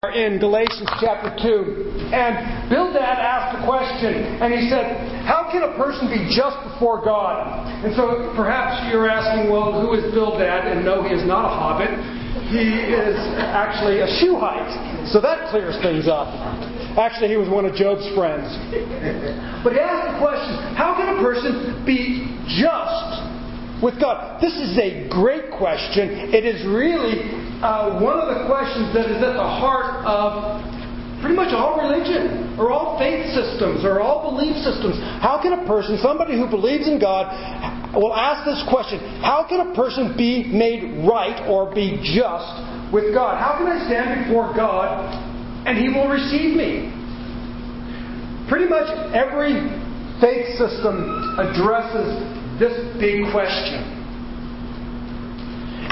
in 0.00 0.40
Galatians 0.40 0.88
chapter 0.96 1.28
2. 1.44 2.08
And 2.08 2.32
Bildad 2.72 3.20
asked 3.20 3.60
a 3.60 3.68
question, 3.68 4.40
and 4.40 4.48
he 4.48 4.64
said, 4.72 4.96
How 5.28 5.52
can 5.52 5.60
a 5.60 5.76
person 5.76 6.08
be 6.08 6.24
just 6.32 6.56
before 6.72 7.04
God? 7.04 7.68
And 7.84 7.92
so 7.92 8.32
perhaps 8.32 8.80
you're 8.88 9.04
asking, 9.04 9.52
Well, 9.52 9.76
who 9.76 9.92
is 9.92 10.08
Bildad? 10.16 10.72
And 10.72 10.88
no, 10.88 11.04
he 11.04 11.12
is 11.12 11.28
not 11.28 11.44
a 11.44 11.52
hobbit. 11.52 11.92
He 12.48 12.80
is 12.80 13.12
actually 13.52 14.00
a 14.00 14.08
Shuhite. 14.08 15.12
So 15.12 15.20
that 15.20 15.52
clears 15.52 15.76
things 15.84 16.08
up. 16.08 16.32
Actually, 16.96 17.28
he 17.28 17.36
was 17.36 17.52
one 17.52 17.68
of 17.68 17.76
Job's 17.76 18.08
friends. 18.16 18.48
But 19.60 19.76
he 19.76 19.80
asked 19.84 20.16
the 20.16 20.18
question, 20.18 20.80
How 20.80 20.96
can 20.96 21.12
a 21.12 21.20
person 21.20 21.84
be 21.84 22.24
just 22.48 23.84
with 23.84 24.00
God? 24.00 24.40
This 24.40 24.56
is 24.56 24.80
a 24.80 25.12
great 25.12 25.52
question. 25.60 26.32
It 26.32 26.48
is 26.48 26.64
really 26.64 27.49
uh, 27.60 28.00
one 28.00 28.16
of 28.16 28.32
the 28.32 28.48
questions 28.48 28.92
that 28.96 29.06
is 29.12 29.20
at 29.20 29.36
the 29.36 29.50
heart 29.60 30.00
of 30.08 30.60
pretty 31.20 31.36
much 31.36 31.52
all 31.52 31.76
religion, 31.76 32.56
or 32.58 32.72
all 32.72 32.96
faith 32.98 33.28
systems, 33.36 33.84
or 33.84 34.00
all 34.00 34.32
belief 34.32 34.56
systems. 34.64 34.96
How 35.20 35.36
can 35.40 35.52
a 35.52 35.66
person, 35.68 36.00
somebody 36.00 36.32
who 36.32 36.48
believes 36.48 36.88
in 36.88 36.98
God, 36.98 37.28
will 37.94 38.16
ask 38.16 38.48
this 38.48 38.64
question 38.72 38.98
How 39.20 39.44
can 39.46 39.60
a 39.60 39.74
person 39.74 40.16
be 40.16 40.48
made 40.48 41.04
right 41.04 41.44
or 41.46 41.72
be 41.74 42.00
just 42.00 42.48
with 42.92 43.12
God? 43.12 43.36
How 43.36 43.60
can 43.60 43.68
I 43.68 43.84
stand 43.84 44.24
before 44.24 44.56
God 44.56 45.12
and 45.68 45.76
He 45.76 45.92
will 45.92 46.08
receive 46.08 46.56
me? 46.56 46.88
Pretty 48.48 48.66
much 48.66 48.88
every 49.12 49.60
faith 50.24 50.56
system 50.56 51.36
addresses 51.36 52.16
this 52.58 52.72
big 52.96 53.28
question. 53.30 53.99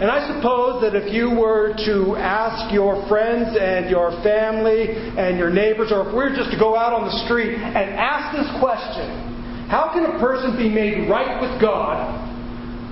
And 0.01 0.07
I 0.09 0.31
suppose 0.31 0.81
that 0.83 0.95
if 0.95 1.13
you 1.13 1.35
were 1.35 1.75
to 1.87 2.15
ask 2.15 2.73
your 2.73 3.03
friends 3.09 3.59
and 3.59 3.91
your 3.91 4.13
family 4.23 4.95
and 4.95 5.37
your 5.37 5.51
neighbors, 5.51 5.91
or 5.91 6.07
if 6.07 6.15
we 6.15 6.23
were 6.23 6.37
just 6.37 6.53
to 6.53 6.59
go 6.59 6.77
out 6.77 6.93
on 6.93 7.05
the 7.11 7.27
street 7.27 7.59
and 7.59 7.99
ask 7.99 8.31
this 8.31 8.47
question, 8.63 9.67
how 9.67 9.91
can 9.93 10.07
a 10.07 10.19
person 10.23 10.57
be 10.57 10.69
made 10.69 11.11
right 11.11 11.43
with 11.43 11.61
God? 11.61 11.99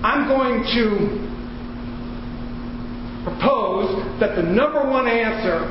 I'm 0.03 0.27
going 0.27 0.67
to 0.75 1.27
propose 3.23 4.19
that 4.19 4.35
the 4.35 4.43
number 4.43 4.83
one 4.83 5.07
answer 5.07 5.63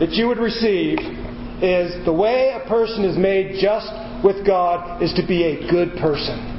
that 0.00 0.10
you 0.10 0.26
would 0.26 0.38
receive 0.38 0.98
is 1.62 2.04
the 2.04 2.12
way 2.12 2.50
a 2.50 2.68
person 2.68 3.04
is 3.04 3.16
made 3.16 3.62
just 3.62 3.86
with 4.24 4.44
God 4.44 5.00
is 5.02 5.14
to 5.14 5.24
be 5.24 5.44
a 5.44 5.70
good 5.70 5.96
person. 6.02 6.55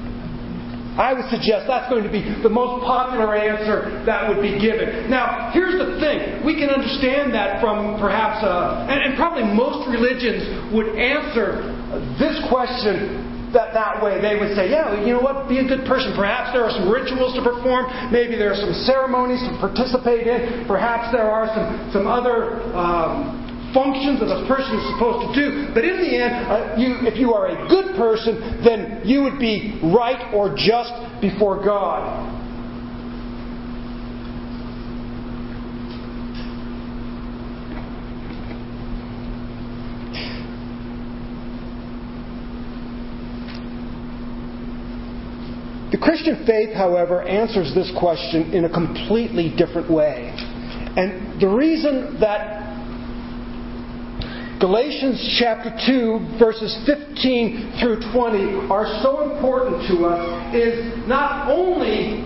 I 0.98 1.14
would 1.14 1.30
suggest 1.30 1.70
that's 1.70 1.90
going 1.94 2.04
to 2.04 2.12
be 2.12 2.26
the 2.42 2.50
most 2.50 2.82
popular 2.82 3.38
answer 3.38 4.02
that 4.10 4.26
would 4.26 4.42
be 4.42 4.58
given. 4.58 5.10
Now, 5.10 5.54
here's 5.54 5.78
the 5.78 6.02
thing. 6.02 6.42
We 6.42 6.58
can 6.58 6.74
understand 6.74 7.34
that 7.38 7.62
from 7.62 8.02
perhaps, 8.02 8.42
uh, 8.42 8.90
and, 8.90 9.06
and 9.06 9.12
probably 9.14 9.46
most 9.46 9.86
religions 9.88 10.74
would 10.74 10.98
answer 10.98 11.62
this 12.18 12.42
question 12.50 13.38
that, 13.54 13.72
that 13.74 14.04
way. 14.04 14.20
They 14.20 14.36
would 14.36 14.58
say, 14.58 14.70
yeah, 14.70 15.00
you 15.06 15.14
know 15.14 15.22
what, 15.22 15.48
be 15.48 15.60
a 15.60 15.68
good 15.68 15.88
person. 15.88 16.12
Perhaps 16.18 16.52
there 16.52 16.66
are 16.66 16.74
some 16.74 16.90
rituals 16.92 17.38
to 17.40 17.42
perform. 17.46 17.88
Maybe 18.12 18.36
there 18.36 18.52
are 18.52 18.60
some 18.60 18.74
ceremonies 18.84 19.40
to 19.48 19.56
participate 19.62 20.28
in. 20.28 20.68
Perhaps 20.68 21.14
there 21.16 21.30
are 21.30 21.48
some, 21.54 21.94
some 21.94 22.06
other 22.08 22.60
um, 22.76 23.47
functions 23.74 24.20
that 24.20 24.32
a 24.32 24.48
person 24.48 24.80
is 24.80 24.86
supposed 24.94 25.28
to 25.28 25.32
do. 25.36 25.74
But 25.74 25.84
in 25.84 25.98
the 25.98 26.12
end, 26.16 26.34
uh, 26.48 26.76
you, 26.78 27.08
if 27.08 27.18
you 27.18 27.34
are 27.34 27.48
a 27.48 27.68
good 27.68 27.96
person, 27.96 28.64
then 28.64 29.02
you 29.04 29.24
would 29.24 29.40
be 29.40 29.80
right 29.84 30.34
or 30.34 30.56
just 30.56 30.94
before 31.22 31.64
God. 31.64 32.36
The 45.90 45.98
Christian 45.98 46.46
faith, 46.46 46.76
however, 46.76 47.24
answers 47.24 47.74
this 47.74 47.92
question 47.98 48.54
in 48.54 48.66
a 48.66 48.70
completely 48.70 49.54
different 49.56 49.90
way. 49.90 50.34
And 50.98 51.40
the 51.40 51.48
reason 51.48 52.20
that 52.20 52.67
Galatians 54.60 55.38
chapter 55.38 55.70
2, 55.86 56.40
verses 56.40 56.74
15 56.90 57.78
through 57.78 58.02
20 58.10 58.74
are 58.74 58.90
so 59.06 59.30
important 59.30 59.86
to 59.86 60.10
us 60.10 60.56
is 60.56 61.08
not 61.08 61.46
only 61.46 62.26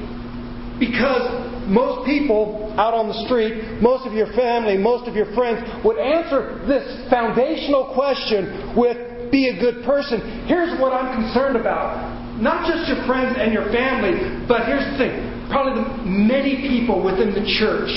because 0.79 1.27
most 1.67 2.07
people 2.07 2.71
out 2.79 2.93
on 2.95 3.11
the 3.11 3.19
street, 3.27 3.83
most 3.83 4.07
of 4.07 4.13
your 4.13 4.31
family, 4.31 4.77
most 4.77 5.09
of 5.11 5.15
your 5.15 5.27
friends 5.35 5.59
would 5.83 5.99
answer 5.99 6.63
this 6.71 6.87
foundational 7.11 7.91
question 7.91 8.79
with, 8.79 9.27
be 9.29 9.51
a 9.51 9.59
good 9.59 9.83
person. 9.83 10.47
Here's 10.47 10.79
what 10.79 10.95
I'm 10.95 11.11
concerned 11.11 11.57
about. 11.59 12.39
Not 12.39 12.63
just 12.63 12.87
your 12.87 13.03
friends 13.05 13.35
and 13.37 13.51
your 13.51 13.67
family, 13.75 14.47
but 14.47 14.71
here's 14.71 14.87
the 14.95 14.97
thing. 14.97 15.51
Probably 15.51 15.83
the 15.83 16.07
many 16.07 16.63
people 16.71 17.03
within 17.03 17.35
the 17.35 17.43
church 17.59 17.91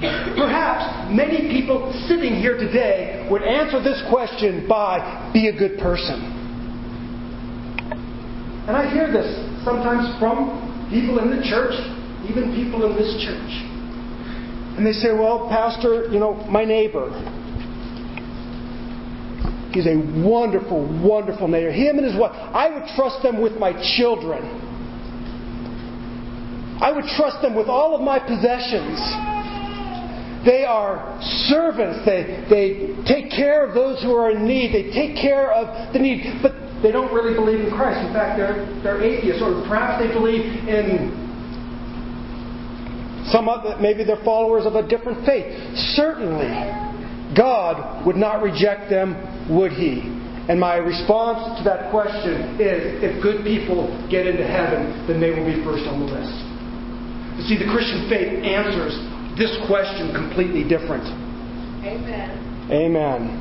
Perhaps 0.00 1.12
many 1.12 1.52
people 1.52 1.92
sitting 2.08 2.36
here 2.36 2.56
today 2.56 3.28
would 3.30 3.42
answer 3.42 3.82
this 3.82 4.02
question 4.08 4.66
by 4.66 5.30
be 5.32 5.48
a 5.48 5.52
good 5.52 5.78
person. 5.78 6.16
And 8.66 8.76
I 8.76 8.88
hear 8.88 9.12
this 9.12 9.28
sometimes 9.64 10.18
from 10.18 10.88
people 10.88 11.18
in 11.18 11.36
the 11.36 11.42
church, 11.44 11.74
even 12.28 12.54
people 12.54 12.86
in 12.88 12.96
this 12.96 13.12
church. 13.22 13.52
And 14.78 14.86
they 14.86 14.92
say, 14.92 15.12
well, 15.12 15.48
Pastor, 15.50 16.08
you 16.10 16.18
know, 16.18 16.34
my 16.48 16.64
neighbor, 16.64 17.10
he's 19.72 19.86
a 19.86 20.00
wonderful, 20.24 20.80
wonderful 21.02 21.48
neighbor. 21.48 21.72
Him 21.72 21.98
and 21.98 22.06
his 22.06 22.18
wife, 22.18 22.32
I 22.32 22.70
would 22.70 22.88
trust 22.96 23.22
them 23.22 23.42
with 23.42 23.58
my 23.58 23.72
children. 23.98 24.44
I 26.80 26.92
would 26.92 27.04
trust 27.16 27.42
them 27.42 27.54
with 27.54 27.66
all 27.66 27.94
of 27.94 28.00
my 28.00 28.18
possessions. 28.18 28.96
They 30.44 30.64
are 30.64 31.20
servants. 31.48 32.04
They, 32.06 32.46
they 32.48 32.96
take 33.04 33.30
care 33.30 33.66
of 33.66 33.74
those 33.74 34.02
who 34.02 34.14
are 34.16 34.30
in 34.30 34.46
need. 34.46 34.72
They 34.72 34.90
take 34.90 35.16
care 35.16 35.52
of 35.52 35.92
the 35.92 35.98
need. 35.98 36.40
But 36.40 36.52
they 36.82 36.90
don't 36.90 37.12
really 37.12 37.34
believe 37.34 37.60
in 37.60 37.70
Christ. 37.70 38.00
In 38.06 38.12
fact, 38.12 38.38
they're, 38.38 38.64
they're 38.82 39.02
atheists, 39.04 39.42
or 39.42 39.60
perhaps 39.68 40.00
they 40.00 40.08
believe 40.08 40.44
in 40.64 41.12
some 43.28 43.48
other, 43.48 43.76
maybe 43.80 44.02
they're 44.02 44.24
followers 44.24 44.64
of 44.66 44.74
a 44.74 44.86
different 44.88 45.24
faith. 45.26 45.46
Certainly, 45.94 46.50
God 47.36 48.04
would 48.06 48.16
not 48.16 48.42
reject 48.42 48.88
them, 48.88 49.14
would 49.52 49.72
He? 49.72 50.08
And 50.48 50.58
my 50.58 50.76
response 50.76 51.60
to 51.60 51.64
that 51.68 51.92
question 51.92 52.58
is 52.58 52.98
if 53.04 53.22
good 53.22 53.44
people 53.44 53.86
get 54.10 54.26
into 54.26 54.42
heaven, 54.42 55.06
then 55.06 55.20
they 55.20 55.30
will 55.30 55.46
be 55.46 55.62
first 55.62 55.86
on 55.86 56.00
the 56.00 56.08
list. 56.10 56.34
You 57.38 57.44
see, 57.46 57.56
the 57.60 57.70
Christian 57.70 58.08
faith 58.10 58.42
answers 58.42 58.98
this 59.40 59.56
question 59.64 60.12
completely 60.12 60.68
different. 60.68 61.08
Amen. 61.80 62.68
Amen. 62.68 63.40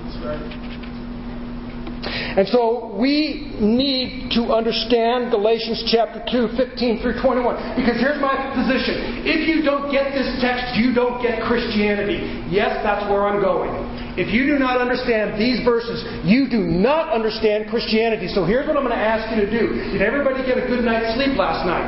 And 2.39 2.47
so 2.47 2.95
we 2.95 3.51
need 3.59 4.31
to 4.31 4.55
understand 4.55 5.27
Galatians 5.27 5.83
chapter 5.91 6.23
2, 6.31 6.55
15 6.55 7.03
through 7.03 7.19
21. 7.19 7.75
Because 7.75 7.99
here's 7.99 8.21
my 8.23 8.31
position. 8.55 9.27
If 9.27 9.43
you 9.43 9.59
don't 9.67 9.91
get 9.91 10.15
this 10.15 10.39
text, 10.39 10.79
you 10.79 10.95
don't 10.95 11.19
get 11.19 11.43
Christianity. 11.43 12.23
Yes, 12.47 12.79
that's 12.79 13.03
where 13.11 13.27
I'm 13.27 13.43
going. 13.43 13.75
If 14.15 14.31
you 14.31 14.47
do 14.47 14.55
not 14.55 14.79
understand 14.79 15.35
these 15.35 15.59
verses, 15.67 15.99
you 16.23 16.47
do 16.47 16.63
not 16.63 17.11
understand 17.11 17.67
Christianity. 17.67 18.31
So 18.31 18.47
here's 18.47 18.67
what 18.67 18.79
I'm 18.79 18.87
going 18.87 18.95
to 18.95 18.99
ask 18.99 19.27
you 19.35 19.43
to 19.43 19.49
do. 19.51 19.75
Did 19.91 20.01
everybody 20.01 20.39
get 20.47 20.55
a 20.55 20.65
good 20.67 20.83
night's 20.87 21.15
sleep 21.19 21.35
last 21.35 21.67
night? 21.67 21.87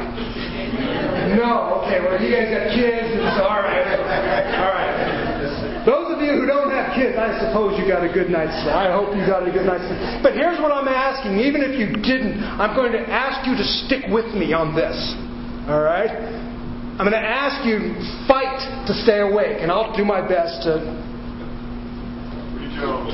No. 1.38 1.84
Okay. 1.84 2.00
Well, 2.02 2.20
you 2.20 2.32
guys 2.32 2.50
got 2.52 2.74
kids, 2.74 3.08
and 3.16 3.28
so 3.38 3.48
all 3.48 3.64
right, 3.64 3.88
all 4.60 4.74
right. 4.76 4.92
Those 5.86 6.14
of 6.14 6.22
you 6.22 6.38
who 6.38 6.46
don't 6.46 6.70
have 6.70 6.94
kids, 6.94 7.18
I 7.18 7.34
suppose 7.42 7.74
you 7.74 7.90
got 7.90 8.06
a 8.06 8.12
good 8.14 8.30
night's 8.30 8.54
sleep. 8.62 8.76
I 8.76 8.94
hope 8.94 9.18
you 9.18 9.26
got 9.26 9.42
a 9.42 9.50
good 9.50 9.66
night's 9.66 9.90
sleep. 9.90 10.22
But 10.22 10.38
here's 10.38 10.62
what 10.62 10.70
I'm 10.70 10.88
asking. 10.88 11.42
Even 11.42 11.66
if 11.66 11.74
you 11.74 11.90
didn't, 11.90 12.38
I'm 12.62 12.78
going 12.78 12.94
to 12.94 13.02
ask 13.10 13.42
you 13.50 13.58
to 13.58 13.66
stick 13.66 14.06
with 14.14 14.30
me 14.38 14.54
on 14.54 14.78
this. 14.78 14.94
All 15.66 15.82
right? 15.82 16.14
I'm 17.02 17.10
going 17.10 17.18
to 17.18 17.26
ask 17.26 17.66
you 17.66 17.98
fight 18.30 18.62
to 18.86 18.94
stay 19.02 19.26
awake, 19.26 19.58
and 19.58 19.74
I'll 19.74 19.90
do 19.98 20.06
my 20.06 20.22
best 20.22 20.70
to 20.70 20.86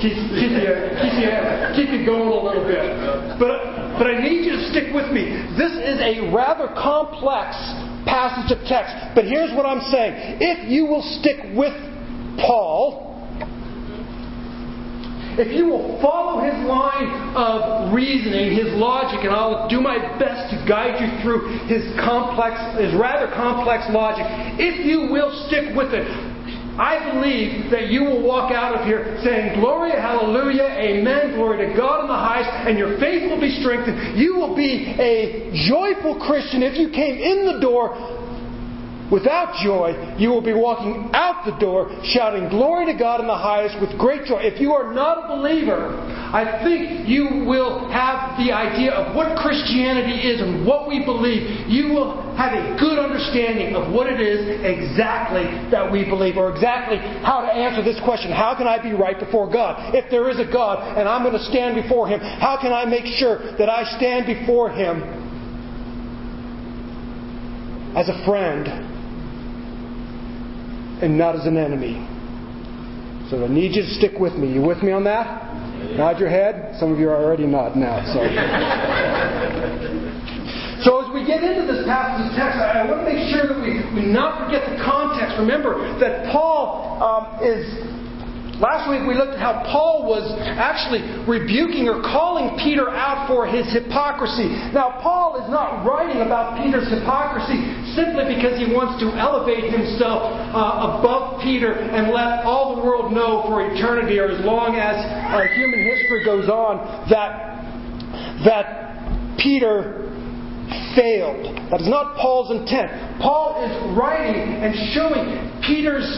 keep, 0.03 0.19
keep, 0.35 0.51
you, 0.59 0.75
keep, 0.99 1.15
you, 1.23 1.31
keep 1.71 1.89
you 1.95 2.03
going 2.03 2.27
a 2.27 2.35
little 2.35 2.67
bit. 2.67 2.83
But, 3.39 3.95
but 3.95 4.11
I 4.11 4.19
need 4.19 4.43
you 4.43 4.59
to 4.59 4.63
stick 4.75 4.91
with 4.91 5.07
me. 5.15 5.31
This 5.55 5.71
is 5.71 6.03
a 6.03 6.35
rather 6.35 6.67
complex 6.75 7.55
passage 8.07 8.51
of 8.51 8.63
text. 8.65 8.95
But 9.13 9.25
here's 9.25 9.53
what 9.53 9.65
I'm 9.65 9.81
saying. 9.91 10.41
If 10.41 10.69
you 10.69 10.85
will 10.85 11.03
stick 11.19 11.37
with 11.53 11.75
Paul, 12.39 13.07
if 15.37 15.53
you 15.53 15.67
will 15.67 16.01
follow 16.01 16.41
his 16.41 16.57
line 16.65 17.35
of 17.37 17.93
reasoning, 17.93 18.57
his 18.57 18.73
logic, 18.73 19.21
and 19.21 19.29
I'll 19.29 19.69
do 19.69 19.79
my 19.79 19.97
best 20.17 20.49
to 20.49 20.65
guide 20.65 20.97
you 20.97 21.21
through 21.21 21.69
his 21.69 21.85
complex, 22.01 22.57
his 22.79 22.93
rather 22.95 23.27
complex 23.35 23.85
logic, 23.91 24.25
if 24.57 24.83
you 24.83 25.13
will 25.13 25.29
stick 25.45 25.75
with 25.75 25.93
it, 25.93 26.09
I 26.77 27.11
believe 27.11 27.71
that 27.71 27.89
you 27.89 28.03
will 28.03 28.21
walk 28.21 28.51
out 28.51 28.75
of 28.75 28.85
here 28.85 29.19
saying, 29.23 29.59
Glory, 29.59 29.91
hallelujah, 29.91 30.69
amen, 30.77 31.33
glory 31.35 31.65
to 31.67 31.73
God 31.75 32.01
in 32.01 32.07
the 32.07 32.13
highest, 32.13 32.49
and 32.69 32.77
your 32.77 32.99
faith 32.99 33.29
will 33.29 33.41
be 33.41 33.59
strengthened. 33.59 34.17
You 34.17 34.35
will 34.35 34.55
be 34.55 34.93
a 34.99 35.51
joyful 35.67 36.19
Christian 36.21 36.61
if 36.61 36.77
you 36.77 36.89
came 36.89 37.17
in 37.17 37.45
the 37.53 37.59
door 37.59 37.97
Without 39.11 39.55
joy, 39.63 40.15
you 40.17 40.29
will 40.29 40.41
be 40.41 40.53
walking 40.53 41.09
out 41.13 41.45
the 41.45 41.57
door 41.63 41.89
shouting 42.03 42.49
glory 42.49 42.85
to 42.91 42.93
God 42.93 43.21
in 43.21 43.27
the 43.27 43.37
highest 43.37 43.79
with 43.79 43.97
great 43.97 44.25
joy. 44.25 44.39
If 44.41 44.59
you 44.59 44.73
are 44.73 44.93
not 44.93 45.23
a 45.23 45.37
believer, 45.37 45.95
I 46.33 46.63
think 46.63 47.07
you 47.07 47.45
will 47.47 47.87
have 47.89 48.37
the 48.37 48.51
idea 48.51 48.91
of 48.91 49.15
what 49.15 49.37
Christianity 49.37 50.27
is 50.27 50.41
and 50.41 50.65
what 50.65 50.87
we 50.87 51.05
believe. 51.05 51.67
You 51.67 51.93
will 51.93 52.35
have 52.35 52.53
a 52.53 52.75
good 52.79 52.99
understanding 52.99 53.75
of 53.75 53.91
what 53.93 54.07
it 54.07 54.19
is 54.19 54.59
exactly 54.59 55.45
that 55.71 55.89
we 55.91 56.03
believe, 56.03 56.37
or 56.37 56.51
exactly 56.51 56.97
how 57.23 57.41
to 57.41 57.51
answer 57.51 57.83
this 57.83 57.99
question 58.03 58.31
How 58.31 58.55
can 58.55 58.67
I 58.67 58.81
be 58.81 58.91
right 58.91 59.19
before 59.19 59.51
God? 59.51 59.95
If 59.95 60.11
there 60.11 60.29
is 60.29 60.39
a 60.39 60.45
God 60.51 60.97
and 60.97 61.07
I'm 61.07 61.23
going 61.23 61.37
to 61.37 61.47
stand 61.47 61.81
before 61.81 62.07
Him, 62.07 62.19
how 62.19 62.59
can 62.61 62.73
I 62.73 62.85
make 62.85 63.05
sure 63.17 63.57
that 63.57 63.69
I 63.69 63.83
stand 63.97 64.25
before 64.25 64.69
Him 64.69 65.01
as 67.95 68.09
a 68.09 68.25
friend? 68.25 68.87
and 71.01 71.17
not 71.17 71.35
as 71.35 71.45
an 71.45 71.57
enemy. 71.57 72.05
So 73.29 73.43
I 73.43 73.47
need 73.47 73.75
you 73.75 73.83
to 73.83 73.93
stick 73.95 74.13
with 74.19 74.33
me. 74.33 74.53
You 74.53 74.61
with 74.61 74.81
me 74.81 74.91
on 74.91 75.03
that? 75.03 75.46
Nod 75.97 76.19
your 76.19 76.29
head. 76.29 76.75
Some 76.79 76.93
of 76.93 76.99
you 76.99 77.09
are 77.09 77.17
already 77.17 77.45
nodding 77.45 77.81
now. 77.81 78.03
So. 78.13 78.21
So 80.85 81.01
as 81.01 81.09
we 81.11 81.25
get 81.25 81.41
into 81.41 81.65
this 81.65 81.83
passage 81.89 82.29
of 82.29 82.37
text, 82.37 82.61
I, 82.61 82.85
want 82.85 83.01
to 83.01 83.09
make 83.09 83.33
sure 83.33 83.49
that 83.49 83.57
we, 83.57 83.81
we 83.97 84.05
not 84.05 84.45
forget 84.45 84.61
the 84.69 84.77
context. 84.85 85.33
Remember 85.41 85.73
that 85.97 86.29
Paul 86.31 87.01
um, 87.01 87.41
is 87.41 87.65
Last 88.57 88.89
week 88.89 89.05
we 89.05 89.13
looked 89.13 89.37
at 89.37 89.41
how 89.43 89.61
Paul 89.69 90.09
was 90.09 90.25
actually 90.57 91.05
rebuking 91.29 91.85
or 91.85 92.01
calling 92.01 92.57
Peter 92.57 92.89
out 92.89 93.29
for 93.29 93.45
his 93.45 93.69
hypocrisy. 93.69 94.49
Now, 94.73 94.97
Paul 94.97 95.37
is 95.37 95.45
not 95.53 95.85
writing 95.85 96.25
about 96.25 96.57
Peter's 96.57 96.89
hypocrisy 96.89 97.61
simply 97.93 98.25
because 98.33 98.57
he 98.57 98.73
wants 98.73 98.97
to 99.05 99.13
elevate 99.13 99.69
himself 99.69 100.33
uh, 100.33 100.97
above 100.97 101.37
Peter 101.45 101.69
and 101.69 102.09
let 102.09 102.41
all 102.49 102.73
the 102.73 102.81
world 102.81 103.13
know 103.13 103.45
for 103.45 103.61
eternity 103.61 104.17
or 104.17 104.33
as 104.33 104.41
long 104.41 104.73
as 104.73 104.97
uh, 105.05 105.53
human 105.53 105.85
history 105.85 106.25
goes 106.25 106.49
on 106.49 106.81
that, 107.13 107.61
that 108.41 109.37
Peter 109.37 110.09
failed. 110.97 111.45
That 111.69 111.85
is 111.85 111.89
not 111.89 112.17
Paul's 112.17 112.49
intent. 112.49 113.21
Paul 113.21 113.61
is 113.61 113.69
writing 113.93 114.65
and 114.65 114.73
showing 114.97 115.61
Peter's 115.61 116.09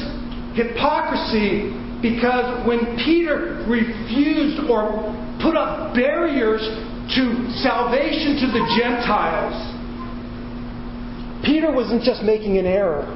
hypocrisy 0.55 1.88
because 2.01 2.65
when 2.67 2.95
Peter 3.03 3.65
refused 3.67 4.69
or 4.69 5.11
put 5.41 5.55
up 5.55 5.93
barriers 5.93 6.61
to 6.61 7.23
salvation 7.61 8.39
to 8.39 8.47
the 8.53 8.63
Gentiles, 8.79 9.55
Peter 11.43 11.71
wasn't 11.71 12.03
just 12.03 12.23
making 12.23 12.57
an 12.57 12.65
error. 12.65 13.07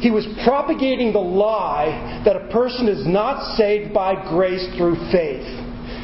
He 0.00 0.10
was 0.10 0.26
propagating 0.44 1.12
the 1.12 1.18
lie 1.18 2.22
that 2.24 2.36
a 2.36 2.48
person 2.50 2.88
is 2.88 3.06
not 3.06 3.56
saved 3.56 3.94
by 3.94 4.14
grace 4.28 4.66
through 4.76 4.96
faith. 5.10 5.46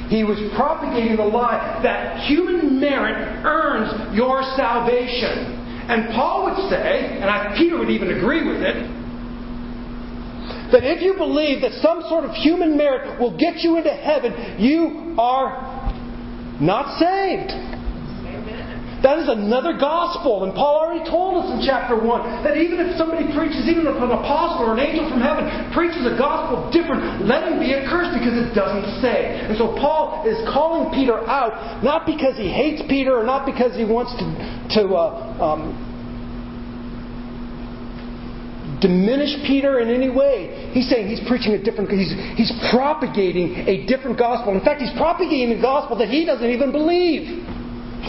He 0.09 0.25
was 0.25 0.39
propagating 0.57 1.17
the 1.17 1.25
lie 1.29 1.81
that 1.83 2.27
human 2.27 2.81
merit 2.81 3.45
earns 3.45 4.17
your 4.17 4.43
salvation. 4.57 5.61
And 5.87 6.09
Paul 6.15 6.51
would 6.51 6.71
say, 6.71 7.19
and 7.21 7.57
Peter 7.59 7.79
would 7.79 7.91
even 7.91 8.17
agree 8.17 8.47
with 8.47 8.63
it, 8.63 9.00
that 10.73 10.85
if 10.85 11.03
you 11.03 11.15
believe 11.15 11.63
that 11.63 11.73
some 11.83 12.03
sort 12.09 12.25
of 12.25 12.33
human 12.33 12.77
merit 12.77 13.21
will 13.21 13.37
get 13.37 13.59
you 13.59 13.77
into 13.77 13.91
heaven, 13.91 14.59
you 14.59 15.15
are 15.19 15.81
not 16.61 16.99
saved. 16.99 17.71
That 19.01 19.17
is 19.17 19.33
another 19.33 19.81
gospel. 19.81 20.45
And 20.45 20.53
Paul 20.53 20.85
already 20.85 21.09
told 21.09 21.41
us 21.41 21.49
in 21.57 21.65
chapter 21.65 21.97
1 21.97 22.45
that 22.45 22.61
even 22.61 22.85
if 22.85 23.01
somebody 23.01 23.25
preaches, 23.33 23.65
even 23.65 23.89
if 23.89 23.97
an 23.97 24.13
apostle 24.13 24.69
or 24.69 24.77
an 24.77 24.81
angel 24.81 25.09
from 25.09 25.25
heaven 25.25 25.49
preaches 25.73 26.05
a 26.05 26.21
gospel 26.21 26.69
different, 26.69 27.25
let 27.25 27.49
him 27.49 27.57
be 27.57 27.73
accursed 27.73 28.13
because 28.13 28.37
it 28.37 28.53
doesn't 28.53 29.01
say. 29.01 29.41
And 29.41 29.57
so 29.57 29.73
Paul 29.81 30.29
is 30.29 30.37
calling 30.53 30.93
Peter 30.93 31.17
out, 31.25 31.81
not 31.81 32.05
because 32.05 32.37
he 32.37 32.53
hates 32.53 32.85
Peter 32.93 33.17
or 33.17 33.25
not 33.25 33.49
because 33.49 33.73
he 33.73 33.89
wants 33.89 34.13
to, 34.21 34.27
to 34.77 34.93
uh, 34.93 35.57
um, 35.57 35.90
diminish 38.81 39.37
Peter 39.47 39.81
in 39.81 39.89
any 39.89 40.09
way. 40.09 40.71
He's 40.73 40.89
saying 40.89 41.09
he's 41.09 41.23
preaching 41.29 41.53
a 41.53 41.63
different, 41.63 41.91
he's, 41.91 42.13
he's 42.37 42.53
propagating 42.73 43.69
a 43.69 43.87
different 43.87 44.19
gospel. 44.19 44.53
In 44.53 44.65
fact, 44.65 44.81
he's 44.81 44.95
propagating 44.97 45.59
a 45.59 45.63
gospel 45.63 45.97
that 45.99 46.09
he 46.09 46.25
doesn't 46.25 46.49
even 46.49 46.73
believe. 46.73 47.47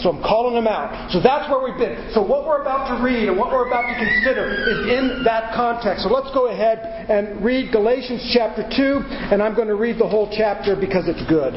So 0.00 0.08
I'm 0.08 0.22
calling 0.22 0.56
him 0.56 0.66
out. 0.66 1.12
So 1.12 1.20
that's 1.20 1.50
where 1.52 1.60
we've 1.60 1.78
been. 1.78 2.12
So 2.14 2.22
what 2.24 2.46
we're 2.46 2.62
about 2.62 2.88
to 2.88 3.04
read 3.04 3.28
and 3.28 3.36
what 3.36 3.52
we're 3.52 3.68
about 3.68 3.84
to 3.92 3.94
consider 3.94 4.48
is 4.48 4.88
in 4.88 5.22
that 5.24 5.52
context. 5.54 6.04
So 6.04 6.08
let's 6.08 6.32
go 6.32 6.48
ahead 6.48 6.78
and 7.10 7.44
read 7.44 7.72
Galatians 7.72 8.30
chapter 8.32 8.64
2, 8.64 8.82
and 9.30 9.42
I'm 9.42 9.54
going 9.54 9.68
to 9.68 9.76
read 9.76 9.98
the 9.98 10.08
whole 10.08 10.32
chapter 10.32 10.74
because 10.74 11.04
it's 11.06 11.22
good. 11.28 11.52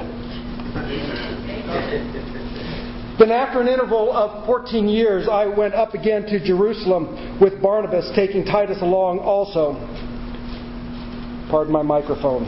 Then, 3.18 3.32
after 3.32 3.62
an 3.62 3.68
interval 3.68 4.12
of 4.12 4.46
14 4.46 4.90
years, 4.90 5.28
I 5.30 5.46
went 5.46 5.74
up 5.74 5.94
again 5.94 6.24
to 6.24 6.40
Jerusalem 6.44 7.40
with 7.40 7.62
Barnabas, 7.62 8.12
taking 8.16 8.44
Titus 8.44 8.82
along 8.82 9.20
also. 9.20 9.76
Pardon 11.50 11.72
my 11.72 11.82
microphone. 11.82 12.44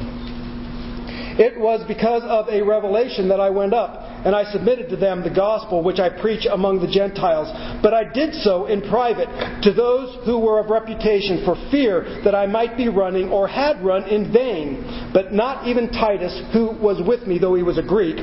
It 1.39 1.57
was 1.57 1.85
because 1.87 2.23
of 2.23 2.49
a 2.49 2.63
revelation 2.63 3.29
that 3.29 3.39
I 3.39 3.49
went 3.49 3.73
up 3.73 4.06
and 4.25 4.35
I 4.35 4.49
submitted 4.51 4.89
to 4.89 4.97
them 4.97 5.23
the 5.23 5.33
gospel 5.33 5.83
which 5.83 5.99
I 5.99 6.09
preach 6.09 6.47
among 6.49 6.79
the 6.79 6.91
Gentiles. 6.91 7.49
But 7.81 7.93
I 7.93 8.03
did 8.11 8.33
so 8.41 8.65
in 8.65 8.81
private 8.89 9.29
to 9.63 9.73
those 9.73 10.25
who 10.25 10.39
were 10.39 10.59
of 10.59 10.69
reputation 10.69 11.43
for 11.45 11.55
fear 11.71 12.21
that 12.23 12.35
I 12.35 12.45
might 12.45 12.77
be 12.77 12.89
running 12.89 13.29
or 13.29 13.47
had 13.47 13.83
run 13.83 14.09
in 14.09 14.33
vain. 14.33 15.11
But 15.13 15.33
not 15.33 15.67
even 15.67 15.89
Titus, 15.89 16.33
who 16.53 16.71
was 16.81 17.01
with 17.05 17.27
me, 17.27 17.39
though 17.39 17.55
he 17.55 17.63
was 17.63 17.77
a 17.77 17.85
Greek, 17.85 18.17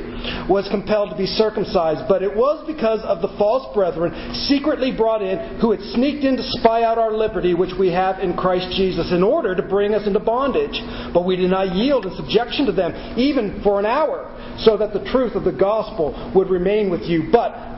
was 0.49 0.67
compelled 0.69 1.11
to 1.11 1.17
be 1.17 1.25
circumcised. 1.25 2.07
But 2.07 2.23
it 2.23 2.35
was 2.35 2.65
because 2.67 3.01
of 3.03 3.21
the 3.21 3.33
false 3.37 3.73
brethren 3.73 4.13
secretly 4.47 4.91
brought 4.95 5.21
in 5.21 5.59
who 5.59 5.71
had 5.71 5.81
sneaked 5.95 6.23
in 6.23 6.37
to 6.37 6.43
spy 6.59 6.83
out 6.83 6.97
our 6.97 7.11
liberty 7.11 7.53
which 7.53 7.73
we 7.79 7.91
have 7.91 8.19
in 8.19 8.35
Christ 8.35 8.75
Jesus 8.75 9.11
in 9.11 9.23
order 9.23 9.55
to 9.55 9.63
bring 9.63 9.93
us 9.93 10.07
into 10.07 10.19
bondage. 10.19 10.75
But 11.13 11.25
we 11.25 11.35
did 11.35 11.49
not 11.49 11.75
yield 11.75 12.05
in 12.05 12.15
subjection 12.15 12.65
to 12.67 12.71
them, 12.71 12.93
even 13.17 13.61
for 13.63 13.79
an 13.79 13.85
hour, 13.85 14.29
so 14.59 14.77
that 14.77 14.93
the 14.93 15.03
truth 15.11 15.35
of 15.35 15.43
the 15.43 15.51
gospel 15.51 16.31
would 16.35 16.49
remain 16.49 16.89
with 16.89 17.01
you. 17.03 17.29
But 17.31 17.75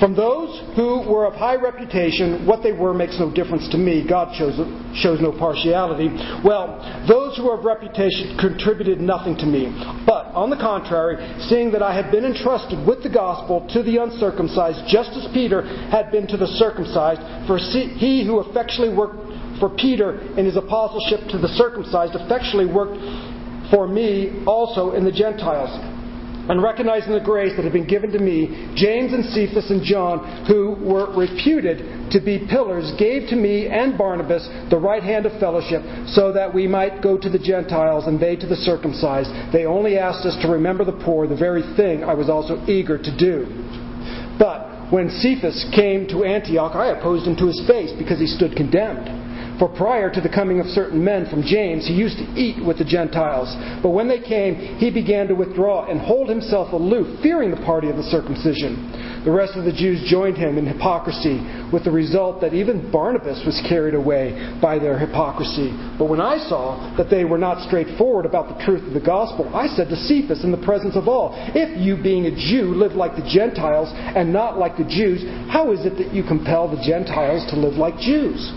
from 0.00 0.16
those 0.16 0.50
who 0.74 1.06
were 1.08 1.24
of 1.24 1.34
high 1.34 1.54
reputation, 1.54 2.46
what 2.46 2.62
they 2.62 2.72
were 2.72 2.92
makes 2.92 3.18
no 3.18 3.30
difference 3.32 3.68
to 3.70 3.78
me. 3.78 4.04
God 4.06 4.34
shows, 4.34 4.58
shows 4.98 5.20
no 5.20 5.30
partiality. 5.30 6.10
Well, 6.42 6.82
those 7.06 7.36
who 7.36 7.46
were 7.46 7.58
of 7.58 7.64
reputation 7.64 8.36
contributed 8.38 9.00
nothing 9.00 9.36
to 9.38 9.46
me. 9.46 9.70
But, 10.04 10.34
on 10.34 10.50
the 10.50 10.56
contrary, 10.56 11.16
seeing 11.48 11.70
that 11.72 11.82
I 11.82 11.94
had 11.94 12.10
been 12.10 12.24
entrusted 12.24 12.84
with 12.86 13.04
the 13.04 13.08
gospel 13.08 13.68
to 13.70 13.82
the 13.82 14.02
uncircumcised, 14.02 14.82
just 14.90 15.10
as 15.14 15.30
Peter 15.32 15.62
had 15.90 16.10
been 16.10 16.26
to 16.26 16.36
the 16.36 16.48
circumcised, 16.58 17.22
for 17.46 17.58
he 17.58 18.26
who 18.26 18.40
effectually 18.40 18.90
worked 18.90 19.22
for 19.60 19.70
Peter 19.70 20.18
in 20.34 20.44
his 20.44 20.56
apostleship 20.56 21.30
to 21.30 21.38
the 21.38 21.48
circumcised 21.54 22.16
effectually 22.16 22.66
worked 22.66 22.98
for 23.70 23.86
me 23.86 24.42
also 24.44 24.92
in 24.92 25.04
the 25.04 25.12
Gentiles 25.12 25.93
and 26.48 26.62
recognizing 26.62 27.12
the 27.12 27.20
grace 27.20 27.52
that 27.56 27.64
had 27.64 27.72
been 27.72 27.86
given 27.86 28.12
to 28.12 28.18
me, 28.18 28.72
James 28.76 29.12
and 29.12 29.24
Cephas 29.26 29.70
and 29.70 29.82
John, 29.82 30.46
who 30.46 30.76
were 30.84 31.10
reputed 31.16 32.10
to 32.12 32.20
be 32.20 32.46
pillars, 32.50 32.92
gave 32.98 33.28
to 33.30 33.36
me 33.36 33.66
and 33.66 33.96
Barnabas 33.96 34.46
the 34.68 34.76
right 34.76 35.02
hand 35.02 35.26
of 35.26 35.38
fellowship, 35.40 35.82
so 36.08 36.32
that 36.32 36.52
we 36.52 36.66
might 36.66 37.02
go 37.02 37.16
to 37.16 37.30
the 37.30 37.38
Gentiles 37.38 38.06
and 38.06 38.20
they 38.20 38.36
to 38.36 38.46
the 38.46 38.56
circumcised. 38.56 39.30
They 39.52 39.64
only 39.64 39.98
asked 39.98 40.26
us 40.26 40.36
to 40.42 40.48
remember 40.48 40.84
the 40.84 41.00
poor, 41.04 41.26
the 41.26 41.36
very 41.36 41.62
thing 41.76 42.04
I 42.04 42.14
was 42.14 42.28
also 42.28 42.62
eager 42.66 42.98
to 42.98 43.16
do. 43.16 43.46
But 44.38 44.92
when 44.92 45.08
Cephas 45.08 45.66
came 45.74 46.06
to 46.08 46.24
Antioch, 46.24 46.76
I 46.76 46.88
opposed 46.88 47.26
him 47.26 47.36
to 47.36 47.46
his 47.46 47.62
face 47.66 47.92
because 47.96 48.18
he 48.18 48.26
stood 48.26 48.54
condemned. 48.54 49.23
For 49.58 49.68
prior 49.68 50.10
to 50.10 50.20
the 50.20 50.28
coming 50.28 50.58
of 50.58 50.66
certain 50.66 51.02
men 51.02 51.30
from 51.30 51.42
James, 51.42 51.86
he 51.86 51.94
used 51.94 52.18
to 52.18 52.26
eat 52.34 52.64
with 52.64 52.78
the 52.78 52.84
Gentiles. 52.84 53.54
But 53.82 53.90
when 53.90 54.08
they 54.08 54.18
came, 54.18 54.56
he 54.78 54.90
began 54.90 55.28
to 55.28 55.34
withdraw 55.34 55.86
and 55.86 56.00
hold 56.00 56.28
himself 56.28 56.72
aloof, 56.72 57.22
fearing 57.22 57.50
the 57.50 57.62
party 57.64 57.88
of 57.88 57.96
the 57.96 58.02
circumcision. 58.02 59.22
The 59.24 59.30
rest 59.30 59.54
of 59.56 59.64
the 59.64 59.72
Jews 59.72 60.04
joined 60.10 60.36
him 60.36 60.58
in 60.58 60.66
hypocrisy, 60.66 61.40
with 61.72 61.84
the 61.84 61.90
result 61.90 62.40
that 62.42 62.52
even 62.52 62.90
Barnabas 62.90 63.42
was 63.46 63.62
carried 63.66 63.94
away 63.94 64.58
by 64.60 64.78
their 64.78 64.98
hypocrisy. 64.98 65.70
But 65.98 66.10
when 66.10 66.20
I 66.20 66.36
saw 66.48 66.94
that 66.98 67.08
they 67.08 67.24
were 67.24 67.38
not 67.38 67.64
straightforward 67.66 68.26
about 68.26 68.50
the 68.50 68.64
truth 68.64 68.86
of 68.86 68.92
the 68.92 69.00
gospel, 69.00 69.48
I 69.54 69.68
said 69.68 69.88
to 69.88 69.96
Cephas 69.96 70.44
in 70.44 70.50
the 70.50 70.66
presence 70.66 70.96
of 70.96 71.06
all, 71.06 71.32
If 71.54 71.78
you, 71.78 71.96
being 71.96 72.26
a 72.26 72.34
Jew, 72.34 72.74
live 72.74 72.92
like 72.92 73.14
the 73.14 73.30
Gentiles 73.32 73.88
and 73.94 74.32
not 74.32 74.58
like 74.58 74.76
the 74.76 74.84
Jews, 74.84 75.22
how 75.48 75.70
is 75.70 75.86
it 75.86 75.96
that 75.96 76.12
you 76.12 76.24
compel 76.24 76.68
the 76.68 76.82
Gentiles 76.84 77.48
to 77.50 77.56
live 77.56 77.74
like 77.74 77.96
Jews? 77.98 78.52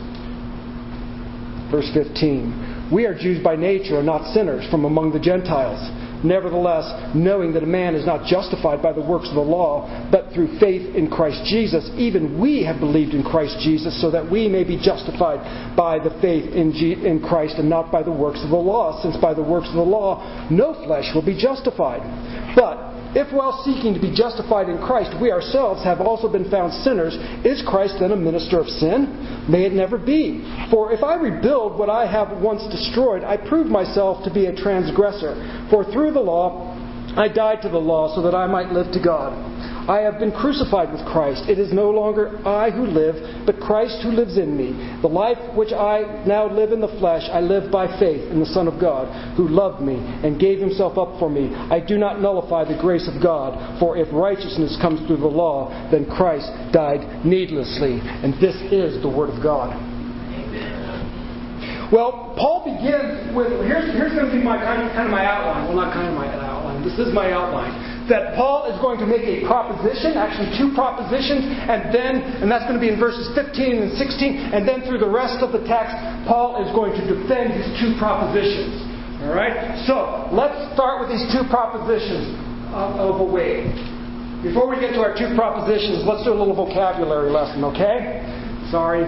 Verse 1.72 1.90
15. 1.94 2.92
We 2.94 3.06
are 3.06 3.18
Jews 3.18 3.44
by 3.44 3.56
nature 3.56 3.98
and 3.98 4.06
not 4.06 4.34
sinners 4.34 4.70
from 4.72 4.86
among 4.86 5.12
the 5.12 5.20
Gentiles. 5.20 5.80
Nevertheless, 6.24 7.14
knowing 7.14 7.54
that 7.54 7.62
a 7.62 7.68
man 7.68 7.94
is 7.94 8.06
not 8.06 8.26
justified 8.26 8.82
by 8.82 8.92
the 8.92 9.02
works 9.02 9.30
of 9.30 9.36
the 9.36 9.42
law, 9.42 9.86
but 10.10 10.34
through 10.34 10.58
faith 10.58 10.96
in 10.96 11.12
Christ 11.12 11.46
Jesus, 11.46 11.92
even 11.96 12.42
we 12.42 12.64
have 12.64 12.80
believed 12.80 13.14
in 13.14 13.24
Christ 13.24 13.60
Jesus, 13.62 14.02
so 14.02 14.10
that 14.10 14.26
we 14.26 14.48
may 14.48 14.64
be 14.64 14.82
justified 14.82 15.76
by 15.78 16.00
the 16.00 16.10
faith 16.22 16.50
in, 16.56 16.72
G- 16.74 17.06
in 17.06 17.22
Christ 17.22 17.56
and 17.60 17.70
not 17.70 17.92
by 17.92 18.02
the 18.02 18.12
works 18.12 18.42
of 18.44 18.50
the 18.50 18.56
law, 18.56 19.00
since 19.04 19.16
by 19.18 19.34
the 19.34 19.44
works 19.44 19.68
of 19.70 19.76
the 19.76 19.82
law 19.82 20.50
no 20.50 20.74
flesh 20.86 21.14
will 21.14 21.26
be 21.26 21.38
justified. 21.38 22.02
But 22.56 22.97
if 23.16 23.32
while 23.34 23.64
seeking 23.64 23.94
to 23.94 24.00
be 24.00 24.14
justified 24.14 24.70
in 24.70 24.78
Christ, 24.80 25.16
we 25.22 25.32
ourselves 25.32 25.84
have 25.84 26.02
also 26.02 26.32
been 26.32 26.50
found 26.50 26.74
sinners, 26.84 27.16
is 27.46 27.64
Christ 27.68 27.96
then 28.00 28.12
a 28.12 28.16
minister 28.16 28.60
of 28.60 28.68
sin? 28.68 29.46
May 29.50 29.66
it 29.66 29.74
never 29.74 29.98
be. 29.98 30.44
For 30.72 30.92
if 30.92 31.04
I 31.04 31.16
rebuild 31.16 31.78
what 31.78 31.90
I 31.90 32.06
have 32.06 32.42
once 32.42 32.64
destroyed, 32.72 33.24
I 33.24 33.38
prove 33.38 33.68
myself 33.68 34.24
to 34.26 34.34
be 34.34 34.48
a 34.48 34.56
transgressor. 34.56 35.68
For 35.70 35.84
through 35.92 36.12
the 36.12 36.20
law 36.20 36.76
I 37.18 37.28
died 37.28 37.64
to 37.64 37.70
the 37.70 37.80
law 37.80 38.14
so 38.14 38.22
that 38.22 38.36
I 38.36 38.46
might 38.46 38.72
live 38.72 38.92
to 38.94 39.02
God. 39.02 39.34
I 39.88 40.04
have 40.04 40.20
been 40.20 40.36
crucified 40.36 40.92
with 40.92 41.00
Christ. 41.08 41.48
It 41.48 41.60
is 41.60 41.72
no 41.72 41.90
longer 41.90 42.36
I 42.46 42.72
who 42.72 42.84
live, 42.84 43.46
but 43.46 43.56
Christ 43.64 44.04
who 44.04 44.12
lives 44.12 44.38
in 44.38 44.52
me. 44.52 44.76
The 45.02 45.08
life 45.08 45.40
which 45.56 45.72
I 45.72 46.24
now 46.28 46.52
live 46.52 46.74
in 46.76 46.82
the 46.82 46.92
flesh, 47.00 47.24
I 47.32 47.40
live 47.40 47.72
by 47.72 47.88
faith 47.98 48.28
in 48.28 48.42
the 48.42 48.52
Son 48.52 48.68
of 48.68 48.82
God, 48.82 49.08
who 49.38 49.48
loved 49.48 49.82
me 49.82 49.96
and 49.96 50.38
gave 50.38 50.60
himself 50.60 50.98
up 50.98 51.18
for 51.20 51.30
me. 51.30 51.56
I 51.72 51.80
do 51.80 51.98
not 51.98 52.20
nullify 52.20 52.68
the 52.68 52.76
grace 52.76 53.08
of 53.08 53.24
God, 53.24 53.80
for 53.80 53.96
if 53.96 54.12
righteousness 54.12 54.78
comes 54.82 55.00
through 55.08 55.24
the 55.24 55.32
law, 55.32 55.72
then 55.90 56.04
Christ 56.04 56.52
died 56.76 57.24
needlessly. 57.24 58.04
And 58.04 58.36
this 58.44 58.60
is 58.68 59.02
the 59.02 59.10
Word 59.10 59.30
of 59.30 59.42
God. 59.42 59.72
Well, 61.88 62.36
Paul 62.36 62.68
begins 62.68 63.32
with 63.32 63.48
here's, 63.64 63.88
here's 63.96 64.12
going 64.12 64.28
to 64.28 64.36
be 64.36 64.44
my 64.44 64.60
kind 64.60 64.84
of, 64.84 64.92
kind 64.92 65.08
of 65.08 65.12
my 65.16 65.24
outline. 65.24 65.72
Well, 65.72 65.80
not 65.80 65.94
kind 65.94 66.12
of 66.12 66.16
my 66.20 66.28
outline. 66.28 66.84
This 66.84 67.00
is 67.00 67.14
my 67.14 67.32
outline 67.32 67.97
that 68.10 68.36
Paul 68.36 68.72
is 68.72 68.76
going 68.80 69.00
to 69.00 69.08
make 69.08 69.24
a 69.28 69.44
proposition, 69.46 70.16
actually 70.16 70.52
two 70.56 70.72
propositions, 70.76 71.44
and 71.48 71.92
then, 71.92 72.44
and 72.44 72.48
that's 72.48 72.64
going 72.64 72.80
to 72.80 72.84
be 72.84 72.92
in 72.92 73.00
verses 73.00 73.28
15 73.36 73.52
and 73.84 73.92
16, 73.96 74.56
and 74.56 74.68
then 74.68 74.84
through 74.88 75.00
the 75.00 75.10
rest 75.10 75.44
of 75.44 75.52
the 75.52 75.64
text, 75.68 75.96
Paul 76.28 76.64
is 76.64 76.72
going 76.72 76.96
to 76.96 77.04
defend 77.04 77.56
his 77.56 77.68
two 77.80 77.96
propositions. 78.00 78.84
All 79.24 79.34
right? 79.34 79.76
So, 79.90 80.30
let's 80.32 80.56
start 80.78 81.04
with 81.04 81.10
these 81.12 81.26
two 81.34 81.44
propositions 81.50 82.32
of, 82.72 83.16
of 83.16 83.16
a 83.24 83.28
way. 83.28 83.68
Before 84.46 84.70
we 84.70 84.80
get 84.80 84.94
to 84.94 85.02
our 85.02 85.18
two 85.18 85.34
propositions, 85.34 86.06
let's 86.06 86.24
do 86.24 86.32
a 86.32 86.38
little 86.38 86.56
vocabulary 86.56 87.34
lesson, 87.34 87.66
okay? 87.74 88.22
Sorry, 88.70 89.04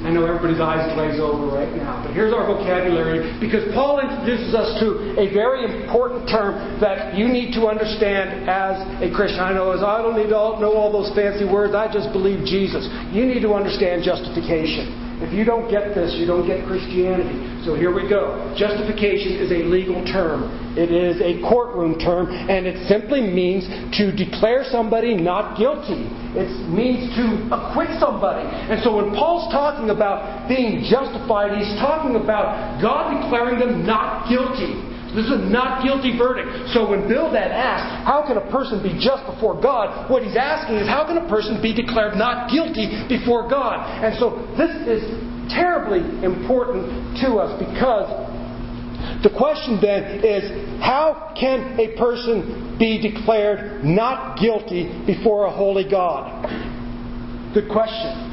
I 0.00 0.08
know 0.08 0.24
everybody's 0.24 0.64
eyes 0.64 0.88
glaze 0.96 1.20
over 1.20 1.52
right 1.52 1.68
now, 1.76 2.00
but 2.00 2.16
here's 2.16 2.32
our 2.32 2.48
vocabulary 2.48 3.36
because 3.36 3.68
Paul 3.76 4.00
introduces 4.00 4.56
us 4.56 4.80
to 4.80 5.12
a 5.20 5.28
very 5.28 5.68
important 5.68 6.24
term 6.24 6.56
that 6.80 7.12
you 7.12 7.28
need 7.28 7.52
to 7.60 7.68
understand 7.68 8.48
as 8.48 8.80
a 9.04 9.12
Christian. 9.12 9.44
I 9.44 9.52
know 9.52 9.76
as 9.76 9.84
I 9.84 10.00
don't 10.00 10.16
need 10.16 10.32
to 10.32 10.56
know 10.56 10.72
all 10.72 10.88
those 10.88 11.12
fancy 11.12 11.44
words, 11.44 11.76
I 11.76 11.92
just 11.92 12.16
believe 12.16 12.48
Jesus. 12.48 12.88
You 13.12 13.28
need 13.28 13.44
to 13.44 13.52
understand 13.52 14.00
justification. 14.00 15.20
If 15.20 15.36
you 15.36 15.44
don't 15.44 15.68
get 15.68 15.92
this, 15.92 16.16
you 16.16 16.24
don't 16.24 16.48
get 16.48 16.64
Christianity. 16.64 17.36
So 17.64 17.76
here 17.76 17.92
we 17.92 18.08
go. 18.08 18.54
Justification 18.56 19.36
is 19.36 19.52
a 19.52 19.68
legal 19.68 20.00
term. 20.08 20.48
It 20.80 20.88
is 20.88 21.20
a 21.20 21.44
courtroom 21.44 22.00
term, 22.00 22.32
and 22.32 22.64
it 22.64 22.88
simply 22.88 23.20
means 23.20 23.68
to 24.00 24.16
declare 24.16 24.64
somebody 24.64 25.12
not 25.12 25.60
guilty. 25.60 26.08
It 26.32 26.48
means 26.72 27.12
to 27.20 27.52
acquit 27.52 27.92
somebody. 28.00 28.48
And 28.48 28.80
so 28.80 28.96
when 28.96 29.12
Paul's 29.12 29.52
talking 29.52 29.90
about 29.90 30.48
being 30.48 30.88
justified, 30.88 31.52
he's 31.52 31.76
talking 31.76 32.16
about 32.16 32.80
God 32.80 33.20
declaring 33.20 33.60
them 33.60 33.84
not 33.84 34.24
guilty. 34.30 34.80
This 35.12 35.26
is 35.26 35.42
a 35.42 35.42
not 35.50 35.82
guilty 35.82 36.16
verdict. 36.16 36.70
So 36.70 36.88
when 36.88 37.10
Bildad 37.10 37.50
asks, 37.50 38.06
how 38.06 38.22
can 38.22 38.38
a 38.38 38.46
person 38.48 38.78
be 38.78 38.94
just 38.94 39.26
before 39.26 39.60
God? 39.60 40.08
What 40.08 40.22
he's 40.22 40.38
asking 40.38 40.76
is, 40.76 40.86
how 40.86 41.04
can 41.04 41.18
a 41.18 41.28
person 41.28 41.60
be 41.60 41.74
declared 41.74 42.14
not 42.14 42.48
guilty 42.48 42.86
before 43.10 43.50
God? 43.50 43.82
And 44.00 44.14
so 44.22 44.38
this 44.54 44.70
is 44.86 45.02
terribly 45.54 46.00
important 46.24 47.18
to 47.22 47.38
us 47.38 47.52
because 47.58 48.08
the 49.22 49.30
question 49.36 49.78
then 49.80 50.24
is, 50.24 50.44
how 50.80 51.34
can 51.38 51.78
a 51.78 51.96
person 51.96 52.76
be 52.78 53.00
declared 53.00 53.84
not 53.84 54.38
guilty 54.38 54.88
before 55.06 55.46
a 55.46 55.50
holy 55.50 55.88
God? 55.88 56.44
Good 57.52 57.68
question. 57.68 58.30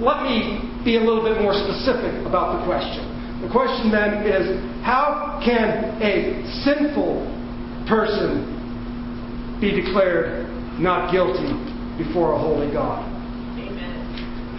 Let 0.00 0.24
me 0.24 0.60
be 0.84 0.96
a 0.96 1.00
little 1.00 1.22
bit 1.22 1.40
more 1.40 1.54
specific 1.54 2.26
about 2.26 2.58
the 2.58 2.64
question. 2.66 3.04
The 3.42 3.48
question 3.48 3.90
then 3.90 4.26
is 4.26 4.60
how 4.84 5.40
can 5.44 6.02
a 6.02 6.44
sinful 6.64 7.24
person 7.88 8.44
be 9.60 9.72
declared 9.72 10.48
not 10.78 11.12
guilty 11.12 11.52
before 12.02 12.32
a 12.32 12.38
holy 12.38 12.72
God? 12.72 13.09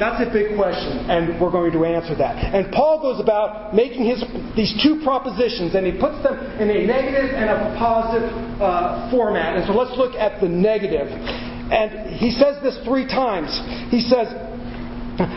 That's 0.02 0.18
a 0.28 0.34
big 0.34 0.58
question, 0.58 1.06
and 1.14 1.40
we're 1.40 1.54
going 1.54 1.72
to 1.74 1.86
answer 1.86 2.16
that. 2.18 2.34
And 2.34 2.74
Paul 2.74 3.06
goes 3.06 3.22
about 3.22 3.76
making 3.76 4.10
his 4.10 4.26
these 4.58 4.74
two 4.82 5.00
propositions, 5.06 5.76
and 5.78 5.86
he 5.86 5.94
puts 5.94 6.18
them 6.26 6.42
in 6.58 6.74
a 6.74 6.88
negative 6.90 7.30
and 7.38 7.46
a 7.46 7.78
positive 7.78 8.34
uh, 8.58 9.12
format. 9.12 9.58
And 9.58 9.68
so 9.68 9.74
let's 9.78 9.96
look 9.96 10.16
at 10.16 10.42
the 10.42 10.50
negative. 10.50 11.06
And 11.06 12.18
he 12.18 12.32
says 12.32 12.58
this 12.64 12.82
three 12.84 13.06
times. 13.06 13.54
He 13.94 14.02
says, 14.02 14.26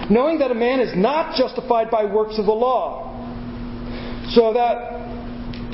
knowing 0.09 0.39
that 0.39 0.51
a 0.51 0.57
man 0.57 0.81
is 0.81 0.97
not 0.97 1.37
justified 1.37 1.91
by 1.91 2.07
works 2.07 2.39
of 2.39 2.47
the 2.47 2.57
law 2.57 3.13
so 4.33 4.55
that 4.55 5.04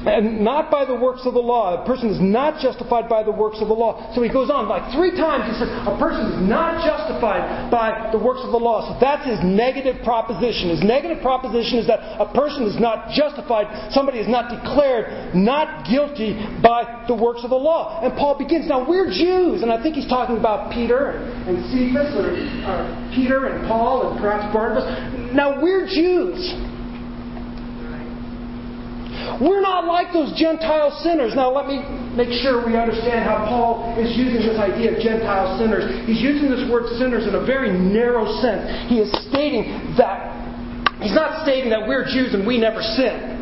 and 0.07 0.41
not 0.41 0.71
by 0.71 0.85
the 0.85 0.95
works 0.95 1.23
of 1.25 1.35
the 1.35 1.43
law. 1.43 1.83
A 1.83 1.87
person 1.87 2.09
is 2.09 2.21
not 2.21 2.61
justified 2.61 3.09
by 3.09 3.23
the 3.23 3.33
works 3.33 3.59
of 3.61 3.69
the 3.69 3.77
law. 3.77 4.13
So 4.15 4.23
he 4.23 4.33
goes 4.33 4.49
on, 4.49 4.69
like 4.69 4.93
three 4.97 5.13
times 5.13 5.45
he 5.51 5.55
says, 5.61 5.69
a 5.69 5.97
person 6.01 6.33
is 6.33 6.49
not 6.49 6.81
justified 6.85 7.71
by 7.71 8.09
the 8.13 8.19
works 8.19 8.41
of 8.43 8.53
the 8.53 8.61
law. 8.61 8.89
So 8.89 8.99
that's 9.01 9.27
his 9.29 9.41
negative 9.45 10.03
proposition. 10.03 10.71
His 10.71 10.83
negative 10.83 11.21
proposition 11.21 11.79
is 11.79 11.87
that 11.87 12.01
a 12.21 12.33
person 12.33 12.65
is 12.65 12.81
not 12.81 13.13
justified, 13.13 13.93
somebody 13.93 14.19
is 14.19 14.29
not 14.29 14.49
declared 14.49 15.35
not 15.35 15.87
guilty 15.89 16.35
by 16.63 17.05
the 17.09 17.15
works 17.15 17.45
of 17.45 17.51
the 17.51 17.61
law. 17.61 18.01
And 18.03 18.15
Paul 18.15 18.39
begins, 18.39 18.69
now 18.69 18.89
we're 18.89 19.11
Jews, 19.11 19.63
and 19.63 19.71
I 19.71 19.83
think 19.83 19.97
he's 19.97 20.09
talking 20.09 20.39
about 20.39 20.73
Peter 20.73 21.11
and 21.47 21.61
Cephas, 21.69 22.15
or, 22.17 22.33
or 22.33 22.81
Peter 23.15 23.47
and 23.47 23.67
Paul, 23.69 24.11
and 24.11 24.21
perhaps 24.21 24.53
Barnabas. 24.53 24.87
Now 25.35 25.61
we're 25.61 25.87
Jews. 25.87 26.70
We're 29.39 29.63
not 29.63 29.87
like 29.87 30.13
those 30.13 30.33
Gentile 30.35 30.91
sinners. 31.05 31.37
Now, 31.37 31.55
let 31.55 31.71
me 31.71 31.79
make 32.19 32.35
sure 32.43 32.65
we 32.65 32.75
understand 32.75 33.23
how 33.23 33.47
Paul 33.47 33.95
is 34.01 34.17
using 34.17 34.43
this 34.43 34.59
idea 34.59 34.97
of 34.97 34.99
Gentile 34.99 35.55
sinners. 35.61 35.87
He's 36.09 36.21
using 36.21 36.51
this 36.51 36.67
word 36.67 36.91
sinners 36.99 37.29
in 37.29 37.39
a 37.39 37.45
very 37.45 37.71
narrow 37.71 38.27
sense. 38.41 38.67
He 38.91 38.99
is 38.99 39.13
stating 39.31 39.95
that, 40.01 40.35
he's 40.99 41.15
not 41.15 41.45
stating 41.47 41.71
that 41.71 41.87
we're 41.87 42.05
Jews 42.09 42.35
and 42.35 42.47
we 42.47 42.59
never 42.59 42.83
sin. 42.83 43.41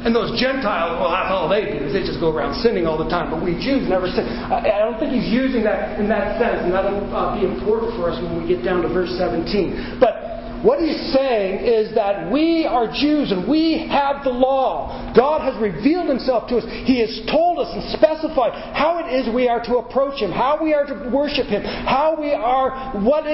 And 0.00 0.16
those 0.16 0.32
Gentiles, 0.40 0.96
well, 0.96 1.12
that's 1.12 1.28
all 1.28 1.44
they 1.44 1.76
do 1.76 1.84
is 1.84 1.92
they 1.92 2.00
just 2.00 2.24
go 2.24 2.32
around 2.32 2.56
sinning 2.64 2.88
all 2.88 2.96
the 2.96 3.10
time. 3.12 3.28
But 3.28 3.44
we 3.44 3.52
Jews 3.60 3.84
never 3.84 4.08
sin. 4.08 4.24
I, 4.24 4.80
don't 4.80 4.96
think 4.96 5.12
he's 5.12 5.28
using 5.28 5.60
that 5.68 6.00
in 6.00 6.08
that 6.08 6.40
sense, 6.40 6.64
and 6.64 6.72
that'll 6.72 7.04
uh, 7.12 7.36
be 7.36 7.44
important 7.44 7.92
for 8.00 8.08
us 8.08 8.16
when 8.24 8.40
we 8.40 8.48
get 8.48 8.64
down 8.64 8.80
to 8.80 8.88
verse 8.88 9.12
17. 9.20 10.00
But 10.00 10.29
what 10.62 10.78
he's 10.78 11.12
saying 11.12 11.64
is 11.64 11.94
that 11.94 12.30
we 12.30 12.66
are 12.68 12.84
Jews 12.92 13.32
and 13.32 13.48
we 13.48 13.88
have 13.88 14.24
the 14.24 14.30
law. 14.30 14.92
God 15.16 15.40
has 15.40 15.56
revealed 15.56 16.08
himself 16.08 16.48
to 16.48 16.58
us. 16.58 16.64
He 16.84 17.00
has 17.00 17.24
told 17.32 17.58
us 17.58 17.72
and 17.72 17.96
specified 17.96 18.52
how 18.76 19.00
it 19.00 19.08
is 19.08 19.34
we 19.34 19.48
are 19.48 19.64
to 19.64 19.78
approach 19.78 20.20
him, 20.20 20.30
how 20.30 20.62
we 20.62 20.74
are 20.74 20.84
to 20.84 21.08
worship 21.08 21.46
him, 21.46 21.62
how 21.64 22.14
we 22.20 22.32
are, 22.32 22.92
what, 23.00 23.24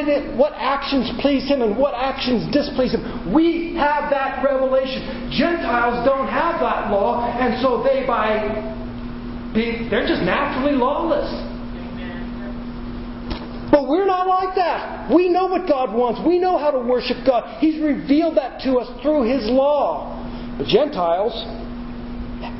actions 0.54 1.10
please 1.20 1.48
him 1.50 1.62
and 1.62 1.76
what 1.76 1.94
actions 1.94 2.46
displease 2.54 2.94
him. 2.94 3.34
We 3.34 3.74
have 3.74 4.08
that 4.10 4.44
revelation. 4.44 5.30
Gentiles 5.34 6.06
don't 6.06 6.28
have 6.28 6.60
that 6.60 6.92
law, 6.94 7.26
and 7.26 7.60
so 7.60 7.82
they, 7.82 8.06
by 8.06 8.54
being, 9.52 9.90
they're 9.90 10.06
just 10.06 10.22
naturally 10.22 10.78
lawless. 10.78 11.55
But 13.70 13.88
we're 13.88 14.06
not 14.06 14.26
like 14.26 14.54
that. 14.54 15.10
We 15.12 15.28
know 15.28 15.46
what 15.46 15.68
God 15.68 15.92
wants. 15.92 16.20
We 16.26 16.38
know 16.38 16.58
how 16.58 16.70
to 16.70 16.78
worship 16.78 17.26
God. 17.26 17.58
He's 17.60 17.82
revealed 17.82 18.36
that 18.36 18.60
to 18.62 18.76
us 18.78 18.88
through 19.02 19.24
His 19.24 19.44
law. 19.50 20.14
The 20.58 20.64
Gentiles, 20.64 21.34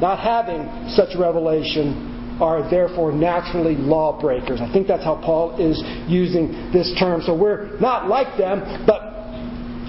not 0.01 0.19
having 0.19 0.67
such 0.91 1.17
revelation, 1.17 2.39
are 2.41 2.69
therefore 2.69 3.13
naturally 3.13 3.77
lawbreakers. 3.77 4.61
I 4.61 4.71
think 4.73 4.87
that's 4.87 5.05
how 5.05 5.17
Paul 5.17 5.57
is 5.57 5.81
using 6.09 6.71
this 6.73 6.93
term. 6.99 7.23
So 7.23 7.35
we're 7.35 7.79
not 7.81 8.09
like 8.09 8.37
them, 8.37 8.85
but 8.87 9.01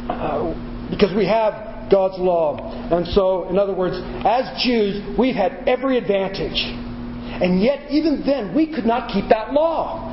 uh, 0.07 0.89
because 0.89 1.13
we 1.15 1.25
have 1.25 1.91
God's 1.91 2.19
law. 2.19 2.71
And 2.91 3.07
so, 3.07 3.49
in 3.49 3.57
other 3.57 3.73
words, 3.73 3.95
as 4.25 4.63
Jews, 4.63 5.17
we've 5.17 5.35
had 5.35 5.67
every 5.67 5.97
advantage. 5.97 6.55
And 6.55 7.61
yet, 7.61 7.91
even 7.91 8.23
then, 8.25 8.55
we 8.55 8.73
could 8.73 8.85
not 8.85 9.11
keep 9.11 9.29
that 9.29 9.51
law. 9.51 10.06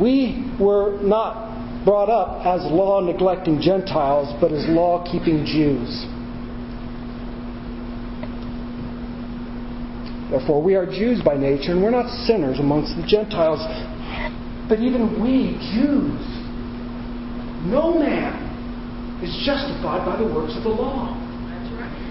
We 0.00 0.50
were 0.58 1.00
not 1.02 1.84
brought 1.84 2.08
up 2.08 2.46
as 2.46 2.62
law 2.70 3.00
neglecting 3.00 3.60
Gentiles, 3.60 4.34
but 4.40 4.52
as 4.52 4.66
law 4.68 5.04
keeping 5.04 5.44
Jews. 5.44 6.06
Therefore, 10.30 10.62
we 10.62 10.74
are 10.74 10.86
Jews 10.86 11.20
by 11.22 11.36
nature, 11.36 11.72
and 11.72 11.82
we're 11.82 11.90
not 11.90 12.08
sinners 12.24 12.60
amongst 12.60 12.96
the 12.96 13.02
Gentiles. 13.06 13.60
But 14.68 14.78
even 14.78 15.20
we, 15.20 15.58
Jews, 15.74 16.22
no 17.66 17.98
man 17.98 19.20
is 19.22 19.34
justified 19.44 20.06
by 20.06 20.16
the 20.16 20.32
works 20.32 20.56
of 20.56 20.62
the 20.62 20.70
law. 20.70 21.19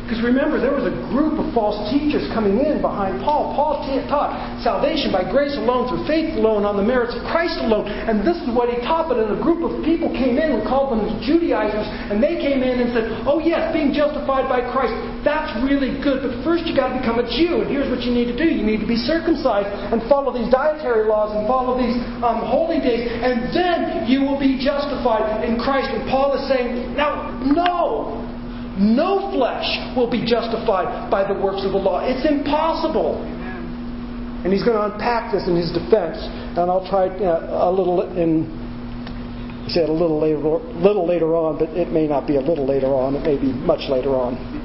Because 0.09 0.25
remember, 0.25 0.57
there 0.57 0.73
was 0.73 0.89
a 0.89 0.95
group 1.13 1.37
of 1.37 1.53
false 1.53 1.77
teachers 1.93 2.25
coming 2.33 2.57
in 2.65 2.81
behind 2.81 3.21
Paul. 3.21 3.53
Paul 3.53 3.85
taught 4.09 4.33
salvation 4.65 5.13
by 5.13 5.21
grace 5.21 5.53
alone, 5.53 5.85
through 5.85 6.09
faith 6.09 6.33
alone, 6.33 6.65
on 6.65 6.81
the 6.81 6.81
merits 6.81 7.13
of 7.13 7.21
Christ 7.29 7.61
alone. 7.61 7.85
And 7.85 8.25
this 8.25 8.33
is 8.41 8.49
what 8.49 8.73
he 8.73 8.81
taught. 8.81 9.05
But 9.05 9.21
a 9.21 9.37
group 9.37 9.61
of 9.61 9.85
people 9.85 10.09
came 10.09 10.41
in, 10.41 10.57
we 10.57 10.65
called 10.65 10.97
them 10.97 11.05
the 11.05 11.13
Judaizers, 11.21 11.85
and 12.09 12.17
they 12.17 12.41
came 12.41 12.65
in 12.65 12.81
and 12.81 12.89
said, 12.89 13.05
Oh, 13.29 13.37
yes, 13.37 13.69
being 13.69 13.93
justified 13.93 14.49
by 14.49 14.65
Christ, 14.73 14.97
that's 15.21 15.53
really 15.61 16.01
good. 16.01 16.25
But 16.25 16.41
first 16.41 16.65
you've 16.65 16.81
got 16.81 16.89
to 16.89 16.97
become 16.97 17.21
a 17.21 17.29
Jew. 17.29 17.61
And 17.61 17.69
here's 17.69 17.93
what 17.93 18.01
you 18.01 18.09
need 18.09 18.33
to 18.33 18.37
do 18.37 18.49
you 18.49 18.65
need 18.65 18.81
to 18.81 18.89
be 18.89 18.97
circumcised 18.97 19.69
and 19.93 20.01
follow 20.09 20.33
these 20.33 20.49
dietary 20.49 21.05
laws 21.05 21.37
and 21.37 21.45
follow 21.45 21.77
these 21.77 22.01
um, 22.25 22.41
holy 22.49 22.81
days. 22.81 23.05
And 23.13 23.53
then 23.53 24.09
you 24.09 24.25
will 24.25 24.41
be 24.41 24.57
justified 24.57 25.45
in 25.45 25.61
Christ. 25.61 25.93
And 25.93 26.09
Paul 26.09 26.33
is 26.33 26.49
saying, 26.49 26.97
Now, 26.97 27.37
no. 27.45 28.25
No 28.79 29.31
flesh 29.35 29.67
will 29.95 30.09
be 30.09 30.23
justified 30.25 31.11
by 31.11 31.27
the 31.27 31.35
works 31.35 31.65
of 31.65 31.71
the 31.71 31.77
law. 31.77 31.99
It's 31.99 32.25
impossible. 32.25 33.19
And 34.43 34.53
he's 34.53 34.63
going 34.63 34.77
to 34.77 34.95
unpack 34.95 35.33
this 35.33 35.47
in 35.47 35.55
his 35.55 35.69
defense, 35.71 36.15
and 36.55 36.71
I'll 36.71 36.87
try 36.87 37.07
uh, 37.09 37.67
a 37.67 37.71
little 37.71 38.01
in. 38.15 38.57
Said 39.67 39.89
a 39.89 39.93
little 39.93 40.19
later, 40.19 40.39
little 40.79 41.05
later 41.05 41.35
on, 41.35 41.59
but 41.59 41.69
it 41.77 41.91
may 41.91 42.07
not 42.07 42.25
be 42.25 42.37
a 42.37 42.41
little 42.41 42.65
later 42.65 42.87
on. 42.87 43.13
It 43.13 43.21
may 43.21 43.37
be 43.37 43.53
much 43.53 43.87
later 43.87 44.15
on. 44.15 44.58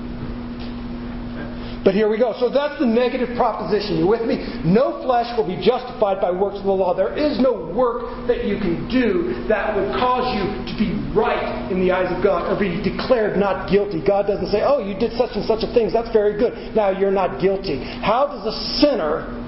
But 1.85 1.93
here 1.93 2.09
we 2.09 2.17
go. 2.17 2.33
So 2.41 2.49
that's 2.49 2.81
the 2.81 2.89
negative 2.89 3.37
proposition. 3.37 4.01
You 4.01 4.09
with 4.09 4.25
me? 4.25 4.41
No 4.65 5.05
flesh 5.05 5.29
will 5.37 5.47
be 5.47 5.61
justified 5.61 6.17
by 6.19 6.33
works 6.33 6.57
of 6.57 6.65
the 6.65 6.73
law. 6.73 6.97
There 6.97 7.13
is 7.13 7.39
no 7.39 7.53
work 7.77 8.27
that 8.27 8.49
you 8.49 8.57
can 8.57 8.89
do 8.89 9.45
that 9.53 9.77
would 9.77 9.93
cause 10.01 10.33
you 10.33 10.49
to 10.65 10.75
be 10.81 10.97
right 11.13 11.69
in 11.71 11.85
the 11.85 11.93
eyes 11.93 12.09
of 12.09 12.25
God 12.25 12.49
or 12.49 12.57
be 12.59 12.81
declared 12.81 13.37
not 13.37 13.69
guilty. 13.69 14.01
God 14.01 14.27
doesn't 14.27 14.49
say, 14.49 14.65
oh, 14.65 14.81
you 14.81 14.97
did 14.97 15.13
such 15.21 15.37
and 15.37 15.45
such 15.45 15.61
a 15.61 15.69
thing. 15.77 15.93
That's 15.93 16.11
very 16.11 16.41
good. 16.41 16.75
Now 16.75 16.89
you're 16.89 17.13
not 17.13 17.37
guilty. 17.37 17.85
How 18.01 18.33
does 18.33 18.49
a 18.49 18.57
sinner 18.81 19.45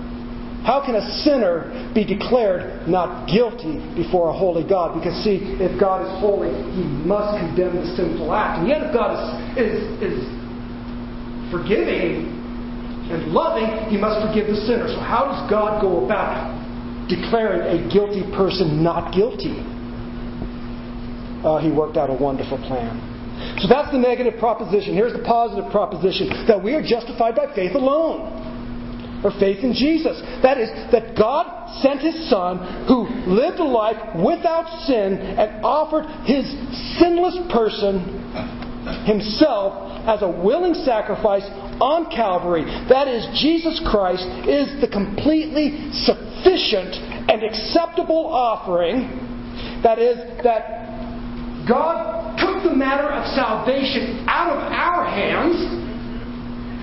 how 0.66 0.82
can 0.84 0.96
a 0.96 1.22
sinner 1.22 1.70
be 1.94 2.02
declared 2.02 2.88
not 2.88 3.30
guilty 3.30 3.78
before 3.94 4.30
a 4.30 4.32
holy 4.34 4.66
God? 4.66 4.98
Because, 4.98 5.14
see, 5.22 5.38
if 5.62 5.78
God 5.78 6.02
is 6.02 6.10
holy, 6.18 6.50
he 6.74 6.82
must 7.06 7.38
condemn 7.38 7.78
the 7.78 7.86
sinful 7.94 8.34
act. 8.34 8.58
And 8.58 8.66
yet, 8.66 8.82
if 8.82 8.90
God 8.90 9.14
is, 9.54 9.62
is, 9.62 10.02
is 10.02 10.45
forgiving 11.50 12.36
and 13.10 13.30
loving, 13.30 13.88
he 13.90 13.96
must 13.96 14.26
forgive 14.26 14.48
the 14.50 14.58
sinner. 14.66 14.88
So, 14.88 14.98
how 14.98 15.30
does 15.30 15.50
God 15.50 15.80
go 15.80 16.04
about 16.04 16.50
declaring 17.08 17.62
a 17.62 17.78
guilty 17.92 18.26
person 18.34 18.82
not 18.82 19.14
guilty? 19.14 19.62
Uh, 21.46 21.58
he 21.62 21.70
worked 21.70 21.96
out 21.96 22.10
a 22.10 22.14
wonderful 22.18 22.58
plan. 22.58 22.98
So 23.60 23.68
that's 23.68 23.92
the 23.92 23.98
negative 23.98 24.40
proposition. 24.40 24.94
Here's 24.94 25.12
the 25.12 25.22
positive 25.22 25.70
proposition 25.70 26.28
that 26.48 26.62
we 26.62 26.74
are 26.74 26.82
justified 26.82 27.36
by 27.36 27.54
faith 27.54 27.76
alone, 27.76 29.22
or 29.22 29.30
faith 29.38 29.62
in 29.62 29.72
Jesus. 29.72 30.18
That 30.42 30.58
is, 30.58 30.68
that 30.90 31.16
God 31.16 31.46
sent 31.80 32.00
His 32.00 32.28
Son 32.28 32.58
who 32.88 33.06
lived 33.30 33.60
a 33.60 33.64
life 33.64 33.96
without 34.16 34.66
sin 34.86 35.14
and 35.38 35.64
offered 35.64 36.06
His 36.26 36.48
sinless 36.98 37.38
person 37.52 38.26
Himself 39.06 40.06
as 40.06 40.22
a 40.22 40.28
willing 40.28 40.74
sacrifice 40.74 41.44
on 41.80 42.10
Calvary. 42.10 42.64
That 42.88 43.08
is, 43.08 43.26
Jesus 43.40 43.82
Christ 43.90 44.24
is 44.46 44.80
the 44.80 44.88
completely 44.88 45.90
sufficient 45.92 46.94
and 47.28 47.42
acceptable 47.42 48.26
offering. 48.26 49.82
That 49.82 49.98
is, 49.98 50.16
that 50.42 51.66
God 51.68 52.38
took 52.38 52.62
the 52.62 52.74
matter 52.74 53.10
of 53.10 53.26
salvation 53.34 54.24
out 54.28 54.52
of 54.52 54.62
our 54.72 55.04
hands 55.04 55.58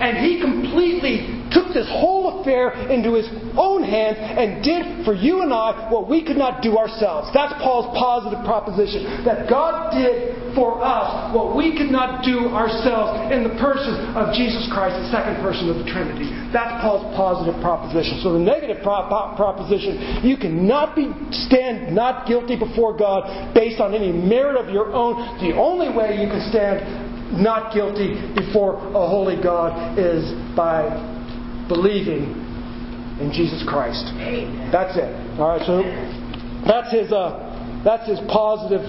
and 0.00 0.18
He 0.18 0.40
completely 0.40 1.34
took 1.54 1.72
this 1.72 1.86
whole 1.88 2.40
affair 2.42 2.74
into 2.90 3.14
his 3.14 3.30
own 3.56 3.82
hands 3.82 4.18
and 4.18 4.62
did 4.64 5.06
for 5.06 5.14
you 5.14 5.42
and 5.42 5.54
I 5.54 5.88
what 5.90 6.10
we 6.10 6.26
could 6.26 6.36
not 6.36 6.62
do 6.62 6.76
ourselves. 6.76 7.30
That's 7.32 7.54
Paul's 7.62 7.94
positive 7.96 8.44
proposition. 8.44 9.24
That 9.24 9.48
God 9.48 9.94
did 9.94 10.33
for 10.54 10.82
us 10.82 11.34
what 11.34 11.56
we 11.56 11.76
could 11.76 11.90
not 11.90 12.24
do 12.24 12.48
ourselves 12.50 13.32
in 13.34 13.42
the 13.42 13.54
person 13.60 13.94
of 14.14 14.34
Jesus 14.34 14.66
Christ, 14.72 14.96
the 15.02 15.10
second 15.10 15.42
person 15.42 15.68
of 15.68 15.76
the 15.82 15.86
Trinity. 15.90 16.30
That's 16.54 16.70
Paul's 16.82 17.04
positive 17.18 17.58
proposition. 17.60 18.22
So 18.22 18.32
the 18.32 18.42
negative 18.42 18.82
pro- 18.82 19.06
proposition, 19.36 20.22
you 20.22 20.36
cannot 20.36 20.94
be 20.94 21.10
stand 21.46 21.94
not 21.94 22.26
guilty 22.26 22.58
before 22.58 22.96
God 22.96 23.54
based 23.54 23.80
on 23.80 23.94
any 23.94 24.12
merit 24.12 24.56
of 24.56 24.72
your 24.72 24.94
own. 24.94 25.18
The 25.42 25.54
only 25.56 25.90
way 25.90 26.18
you 26.22 26.30
can 26.30 26.42
stand 26.50 27.42
not 27.42 27.74
guilty 27.74 28.14
before 28.34 28.76
a 28.78 29.04
holy 29.08 29.40
God 29.42 29.98
is 29.98 30.30
by 30.54 30.86
believing 31.68 32.44
in 33.20 33.30
Jesus 33.32 33.64
Christ. 33.66 34.06
Amen. 34.18 34.70
That's 34.70 34.96
it. 34.96 35.10
All 35.38 35.48
right. 35.48 35.66
So 35.66 35.82
that's 36.66 36.92
his. 36.92 37.12
Uh, 37.12 37.50
that's 37.84 38.08
his 38.08 38.18
positive. 38.28 38.80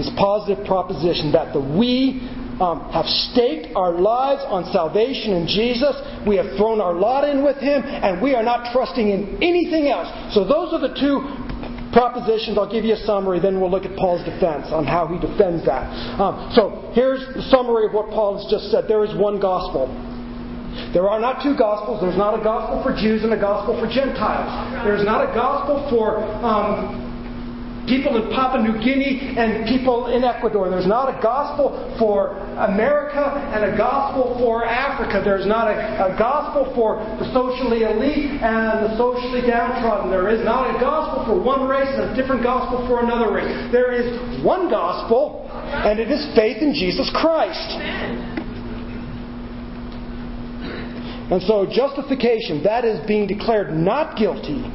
His 0.00 0.08
positive 0.16 0.64
proposition 0.64 1.32
that 1.36 1.52
the 1.52 1.60
we 1.60 2.24
um, 2.56 2.88
have 2.88 3.04
staked 3.04 3.68
our 3.76 3.92
lives 3.92 4.40
on 4.48 4.64
salvation 4.72 5.36
in 5.36 5.44
Jesus. 5.44 5.92
We 6.24 6.36
have 6.36 6.56
thrown 6.56 6.80
our 6.80 6.96
lot 6.96 7.28
in 7.28 7.44
with 7.44 7.56
Him, 7.60 7.84
and 7.84 8.20
we 8.20 8.32
are 8.32 8.42
not 8.42 8.72
trusting 8.72 9.08
in 9.08 9.44
anything 9.44 9.88
else. 9.88 10.08
So 10.32 10.44
those 10.44 10.72
are 10.72 10.80
the 10.80 10.96
two 10.96 11.20
propositions. 11.92 12.56
I'll 12.56 12.70
give 12.70 12.84
you 12.84 12.94
a 12.94 13.04
summary, 13.04 13.40
then 13.40 13.60
we'll 13.60 13.70
look 13.70 13.84
at 13.84 13.96
Paul's 13.96 14.24
defense 14.24 14.72
on 14.72 14.86
how 14.86 15.04
he 15.08 15.20
defends 15.20 15.66
that. 15.66 15.84
Um, 16.16 16.52
so 16.54 16.92
here's 16.94 17.20
the 17.34 17.42
summary 17.50 17.86
of 17.86 17.92
what 17.92 18.08
Paul 18.08 18.40
has 18.40 18.46
just 18.48 18.70
said. 18.70 18.88
There 18.88 19.04
is 19.04 19.12
one 19.16 19.40
gospel. 19.40 19.88
There 20.94 21.10
are 21.10 21.20
not 21.20 21.42
two 21.42 21.58
gospels. 21.58 22.00
There's 22.00 22.16
not 22.16 22.38
a 22.38 22.42
gospel 22.42 22.80
for 22.82 22.94
Jews 22.94 23.22
and 23.22 23.34
a 23.34 23.40
gospel 23.40 23.74
for 23.76 23.90
Gentiles. 23.90 24.48
There's 24.86 25.04
not 25.04 25.28
a 25.28 25.34
gospel 25.34 25.82
for 25.90 26.22
um, 26.40 27.09
people 27.90 28.14
in 28.14 28.30
Papua 28.30 28.62
New 28.62 28.78
Guinea 28.78 29.34
and 29.34 29.66
people 29.66 30.14
in 30.14 30.22
Ecuador. 30.22 30.70
There's 30.70 30.86
not 30.86 31.10
a 31.10 31.18
gospel 31.18 31.74
for 31.98 32.38
America 32.54 33.18
and 33.50 33.66
a 33.66 33.74
gospel 33.76 34.38
for 34.38 34.64
Africa. 34.64 35.20
There's 35.26 35.50
not 35.50 35.66
a, 35.66 36.14
a 36.14 36.16
gospel 36.16 36.70
for 36.78 37.02
the 37.18 37.26
socially 37.34 37.82
elite 37.82 38.38
and 38.38 38.86
the 38.86 38.94
socially 38.94 39.42
downtrodden. 39.42 40.14
There 40.14 40.30
is 40.30 40.46
not 40.46 40.70
a 40.70 40.78
gospel 40.78 41.26
for 41.26 41.36
one 41.42 41.66
race 41.66 41.90
and 41.90 42.14
a 42.14 42.14
different 42.14 42.46
gospel 42.46 42.86
for 42.86 43.02
another 43.02 43.34
race. 43.34 43.50
There 43.74 43.90
is 43.90 44.06
one 44.46 44.70
gospel, 44.70 45.50
and 45.50 45.98
it 45.98 46.10
is 46.10 46.22
faith 46.38 46.62
in 46.62 46.72
Jesus 46.72 47.10
Christ. 47.10 47.74
And 51.30 51.42
so, 51.42 51.66
justification, 51.66 52.62
that 52.64 52.84
is 52.84 53.06
being 53.06 53.26
declared 53.26 53.72
not 53.72 54.18
guilty, 54.18 54.66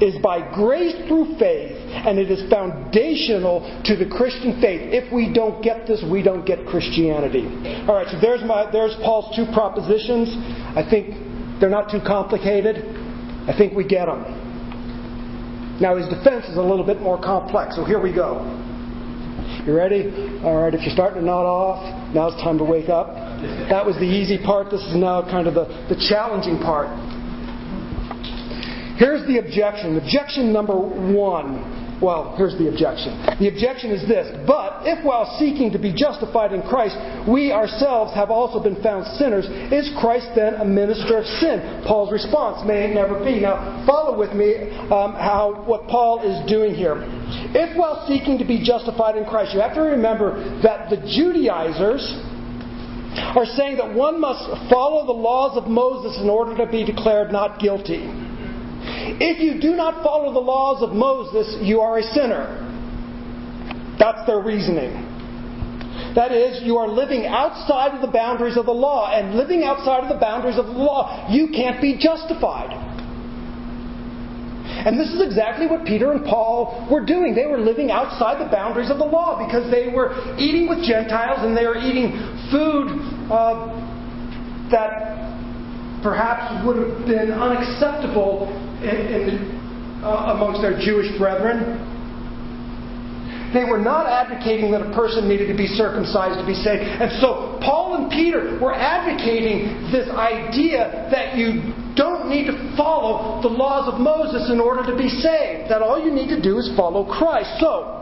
is 0.00 0.16
by 0.22 0.40
grace 0.54 0.96
through 1.06 1.36
faith, 1.38 1.76
and 1.92 2.18
it 2.18 2.30
is 2.30 2.48
foundational 2.50 3.60
to 3.84 3.96
the 3.96 4.08
Christian 4.08 4.60
faith. 4.60 4.92
If 4.92 5.12
we 5.12 5.32
don't 5.32 5.62
get 5.62 5.86
this, 5.86 6.02
we 6.10 6.22
don't 6.22 6.44
get 6.46 6.66
Christianity. 6.66 7.44
All 7.86 7.94
right, 7.94 8.08
so 8.08 8.18
there's, 8.20 8.42
my, 8.42 8.70
there's 8.72 8.96
Paul's 9.04 9.34
two 9.36 9.44
propositions. 9.52 10.32
I 10.72 10.86
think 10.88 11.12
they're 11.60 11.68
not 11.68 11.90
too 11.90 12.00
complicated. 12.00 12.80
I 13.44 13.54
think 13.56 13.76
we 13.76 13.84
get 13.84 14.06
them. 14.06 14.24
Now, 15.80 15.96
his 15.96 16.08
defense 16.08 16.44
is 16.46 16.56
a 16.56 16.62
little 16.62 16.84
bit 16.84 17.00
more 17.00 17.20
complex, 17.20 17.76
so 17.76 17.84
here 17.84 18.00
we 18.00 18.12
go. 18.12 18.44
You 19.66 19.76
ready? 19.76 20.08
All 20.44 20.62
right, 20.62 20.72
if 20.72 20.80
you're 20.80 20.94
starting 20.94 21.20
to 21.20 21.26
nod 21.26 21.44
off, 21.44 22.14
now 22.14 22.28
it's 22.28 22.40
time 22.42 22.56
to 22.58 22.64
wake 22.64 22.88
up. 22.88 23.12
That 23.68 23.84
was 23.84 23.96
the 23.96 24.08
easy 24.08 24.38
part. 24.40 24.70
This 24.70 24.80
is 24.80 24.96
now 24.96 25.20
kind 25.22 25.46
of 25.46 25.54
the, 25.54 25.64
the 25.88 25.96
challenging 26.08 26.58
part. 26.58 26.88
Here's 29.00 29.26
the 29.26 29.38
objection. 29.38 29.96
Objection 29.96 30.52
number 30.52 30.76
one. 30.76 31.80
Well, 32.04 32.36
here's 32.36 32.56
the 32.56 32.68
objection. 32.68 33.16
The 33.40 33.48
objection 33.48 33.92
is 33.92 34.04
this 34.08 34.28
But 34.46 34.84
if 34.84 35.00
while 35.04 35.24
seeking 35.40 35.72
to 35.72 35.80
be 35.80 35.92
justified 35.92 36.52
in 36.52 36.60
Christ, 36.68 37.00
we 37.24 37.48
ourselves 37.48 38.12
have 38.12 38.30
also 38.30 38.60
been 38.60 38.76
found 38.82 39.08
sinners, 39.16 39.48
is 39.72 39.88
Christ 40.00 40.28
then 40.36 40.60
a 40.60 40.64
minister 40.64 41.16
of 41.16 41.24
sin? 41.40 41.84
Paul's 41.88 42.12
response 42.12 42.60
may 42.68 42.92
it 42.92 42.94
never 42.94 43.16
be. 43.24 43.40
Now, 43.40 43.84
follow 43.88 44.18
with 44.20 44.36
me 44.36 44.68
um, 44.92 45.16
how 45.16 45.64
what 45.64 45.88
Paul 45.88 46.20
is 46.20 46.36
doing 46.44 46.74
here. 46.74 47.00
If 47.56 47.76
while 47.76 48.04
seeking 48.04 48.36
to 48.36 48.44
be 48.44 48.60
justified 48.62 49.16
in 49.16 49.24
Christ, 49.24 49.54
you 49.54 49.60
have 49.60 49.74
to 49.80 49.96
remember 49.96 50.60
that 50.60 50.90
the 50.92 51.00
Judaizers, 51.08 52.04
are 53.10 53.46
saying 53.56 53.76
that 53.76 53.92
one 53.92 54.20
must 54.20 54.70
follow 54.70 55.04
the 55.04 55.12
laws 55.12 55.56
of 55.56 55.68
Moses 55.68 56.20
in 56.22 56.28
order 56.28 56.56
to 56.64 56.70
be 56.70 56.84
declared 56.84 57.32
not 57.32 57.58
guilty. 57.58 58.06
If 59.20 59.38
you 59.38 59.60
do 59.60 59.76
not 59.76 60.02
follow 60.02 60.32
the 60.32 60.40
laws 60.40 60.82
of 60.82 60.96
Moses, 60.96 61.60
you 61.60 61.80
are 61.80 61.98
a 61.98 62.02
sinner. 62.02 62.56
That's 63.98 64.26
their 64.26 64.40
reasoning. 64.40 64.96
That 66.16 66.32
is, 66.32 66.64
you 66.64 66.78
are 66.78 66.88
living 66.88 67.26
outside 67.26 67.94
of 67.94 68.00
the 68.00 68.10
boundaries 68.10 68.56
of 68.56 68.64
the 68.64 68.72
law, 68.72 69.12
and 69.12 69.36
living 69.36 69.62
outside 69.62 70.02
of 70.02 70.08
the 70.08 70.18
boundaries 70.18 70.56
of 70.56 70.66
the 70.66 70.72
law, 70.72 71.28
you 71.28 71.48
can't 71.54 71.82
be 71.82 71.98
justified. 72.00 72.72
And 74.86 74.98
this 74.98 75.12
is 75.12 75.20
exactly 75.20 75.66
what 75.66 75.84
Peter 75.84 76.12
and 76.12 76.24
Paul 76.24 76.88
were 76.90 77.04
doing. 77.04 77.34
They 77.34 77.44
were 77.44 77.60
living 77.60 77.90
outside 77.90 78.40
the 78.40 78.50
boundaries 78.50 78.90
of 78.90 78.96
the 78.96 79.04
law 79.04 79.44
because 79.44 79.70
they 79.70 79.92
were 79.92 80.16
eating 80.38 80.66
with 80.66 80.82
Gentiles 80.82 81.44
and 81.44 81.54
they 81.54 81.66
were 81.66 81.76
eating 81.76 82.16
food 82.48 82.88
uh, 83.28 83.68
that 84.72 85.28
perhaps 86.02 86.64
would 86.64 86.80
have 86.80 87.06
been 87.06 87.30
unacceptable 87.30 88.48
in, 88.82 90.02
uh, 90.02 90.34
amongst 90.36 90.62
their 90.62 90.78
Jewish 90.78 91.12
brethren. 91.18 91.86
They 93.52 93.64
were 93.64 93.82
not 93.82 94.06
advocating 94.06 94.70
that 94.70 94.80
a 94.80 94.94
person 94.94 95.28
needed 95.28 95.48
to 95.48 95.56
be 95.56 95.66
circumcised 95.66 96.38
to 96.38 96.46
be 96.46 96.54
saved. 96.54 96.82
And 96.82 97.10
so 97.20 97.58
Paul 97.60 97.98
and 97.98 98.10
Peter 98.10 98.58
were 98.62 98.72
advocating 98.72 99.90
this 99.90 100.08
idea 100.08 101.08
that 101.10 101.36
you 101.36 101.74
don't 101.96 102.30
need 102.30 102.46
to 102.46 102.54
follow 102.76 103.42
the 103.42 103.48
laws 103.48 103.92
of 103.92 103.98
Moses 103.98 104.48
in 104.50 104.60
order 104.60 104.86
to 104.86 104.96
be 104.96 105.08
saved. 105.08 105.68
That 105.68 105.82
all 105.82 105.98
you 105.98 106.12
need 106.12 106.28
to 106.28 106.40
do 106.40 106.58
is 106.58 106.70
follow 106.76 107.04
Christ. 107.04 107.58
So, 107.58 107.96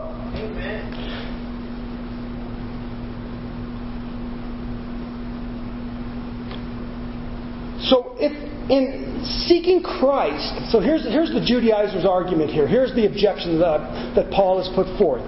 So 7.89 8.13
if 8.19 8.48
in 8.69 9.25
seeking 9.47 9.81
Christ, 9.81 10.71
so 10.71 10.79
here's, 10.79 11.03
here's 11.03 11.33
the 11.33 11.43
Judaizer's 11.43 12.05
argument 12.05 12.51
here. 12.51 12.67
Here's 12.67 12.93
the 12.93 13.05
objection 13.05 13.59
that, 13.59 14.13
that 14.15 14.31
Paul 14.31 14.61
has 14.61 14.69
put 14.75 14.85
forth. 14.97 15.23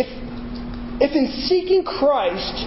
If, 0.00 0.08
if 1.00 1.12
in 1.12 1.28
seeking 1.44 1.84
Christ 1.84 2.64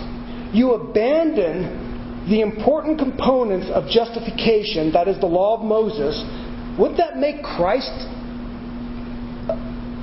you 0.54 0.74
abandon 0.74 2.28
the 2.30 2.42
important 2.42 3.00
components 3.00 3.68
of 3.74 3.90
justification, 3.90 4.92
that 4.94 5.08
is 5.08 5.20
the 5.20 5.28
law 5.28 5.58
of 5.58 5.66
Moses, 5.66 6.14
would 6.78 6.98
that 6.98 7.18
make 7.18 7.42
Christ 7.42 8.06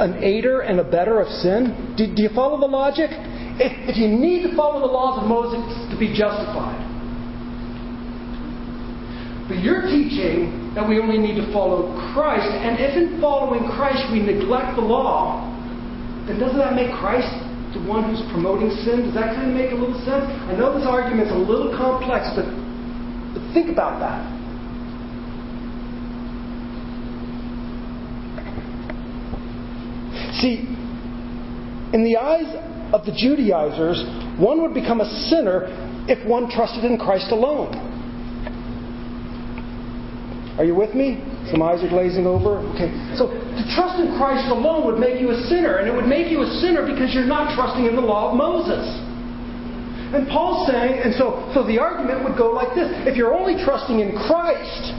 an 0.01 0.19
aider 0.25 0.61
and 0.61 0.81
abetter 0.81 1.23
of 1.23 1.29
sin? 1.29 1.95
Do, 1.97 2.13
do 2.13 2.23
you 2.23 2.31
follow 2.35 2.59
the 2.59 2.67
logic? 2.67 3.11
If, 3.13 3.95
if 3.95 3.97
you 3.97 4.09
need 4.09 4.43
to 4.51 4.57
follow 4.57 4.81
the 4.81 4.91
laws 4.91 5.23
of 5.23 5.29
Moses 5.29 5.63
to 5.93 5.97
be 5.99 6.09
justified, 6.11 6.74
but 9.49 9.61
you're 9.61 9.83
teaching 9.83 10.73
that 10.75 10.89
we 10.89 10.99
only 10.99 11.19
need 11.19 11.37
to 11.37 11.53
follow 11.53 11.93
Christ, 12.15 12.49
and 12.49 12.81
if 12.81 12.97
in 12.97 13.21
following 13.21 13.69
Christ 13.77 14.09
we 14.11 14.21
neglect 14.21 14.77
the 14.77 14.83
law, 14.83 15.45
then 16.27 16.39
doesn't 16.39 16.57
that 16.57 16.73
make 16.75 16.91
Christ 16.97 17.29
the 17.77 17.85
one 17.85 18.09
who's 18.09 18.25
promoting 18.33 18.71
sin? 18.87 19.05
Does 19.05 19.15
that 19.15 19.37
kind 19.37 19.51
of 19.51 19.57
make 19.57 19.73
a 19.73 19.75
little 19.75 19.99
sense? 20.09 20.25
I 20.49 20.57
know 20.57 20.73
this 20.73 20.87
argument's 20.89 21.33
a 21.33 21.37
little 21.37 21.77
complex, 21.77 22.33
but, 22.33 22.49
but 23.37 23.43
think 23.53 23.69
about 23.69 24.01
that. 24.01 24.25
See, 30.41 30.65
in 31.93 32.03
the 32.03 32.17
eyes 32.17 32.49
of 32.93 33.05
the 33.05 33.13
Judaizers, 33.13 34.03
one 34.41 34.63
would 34.63 34.75
become 34.75 35.01
a 35.01 35.11
sinner 35.29 35.69
if 36.09 36.27
one 36.27 36.51
trusted 36.51 36.85
in 36.85 36.99
Christ 36.99 37.31
alone. 37.31 37.94
Are 40.59 40.65
you 40.65 40.75
with 40.75 40.95
me? 40.95 41.19
Some 41.51 41.63
eyes 41.63 41.83
are 41.83 41.91
glazing 41.91 42.31
over. 42.31 42.63
Okay. 42.79 42.87
So 43.19 43.27
to 43.27 43.63
trust 43.75 43.99
in 43.99 44.15
Christ 44.15 44.47
alone 44.55 44.87
would 44.87 45.03
make 45.03 45.19
you 45.19 45.35
a 45.35 45.39
sinner, 45.51 45.83
and 45.83 45.91
it 45.91 45.95
would 45.95 46.07
make 46.07 46.31
you 46.31 46.47
a 46.47 46.51
sinner 46.63 46.87
because 46.87 47.11
you're 47.11 47.27
not 47.27 47.59
trusting 47.59 47.87
in 47.87 47.99
the 47.99 48.05
law 48.05 48.31
of 48.31 48.39
Moses. 48.39 48.87
And 50.15 50.31
Paul's 50.31 50.71
saying, 50.71 51.03
and 51.03 51.11
so, 51.19 51.43
so 51.51 51.67
the 51.67 51.83
argument 51.83 52.23
would 52.23 52.39
go 52.39 52.55
like 52.55 52.71
this 52.79 52.87
if 53.03 53.19
you're 53.19 53.35
only 53.35 53.59
trusting 53.67 53.99
in 53.99 54.15
Christ 54.15 54.95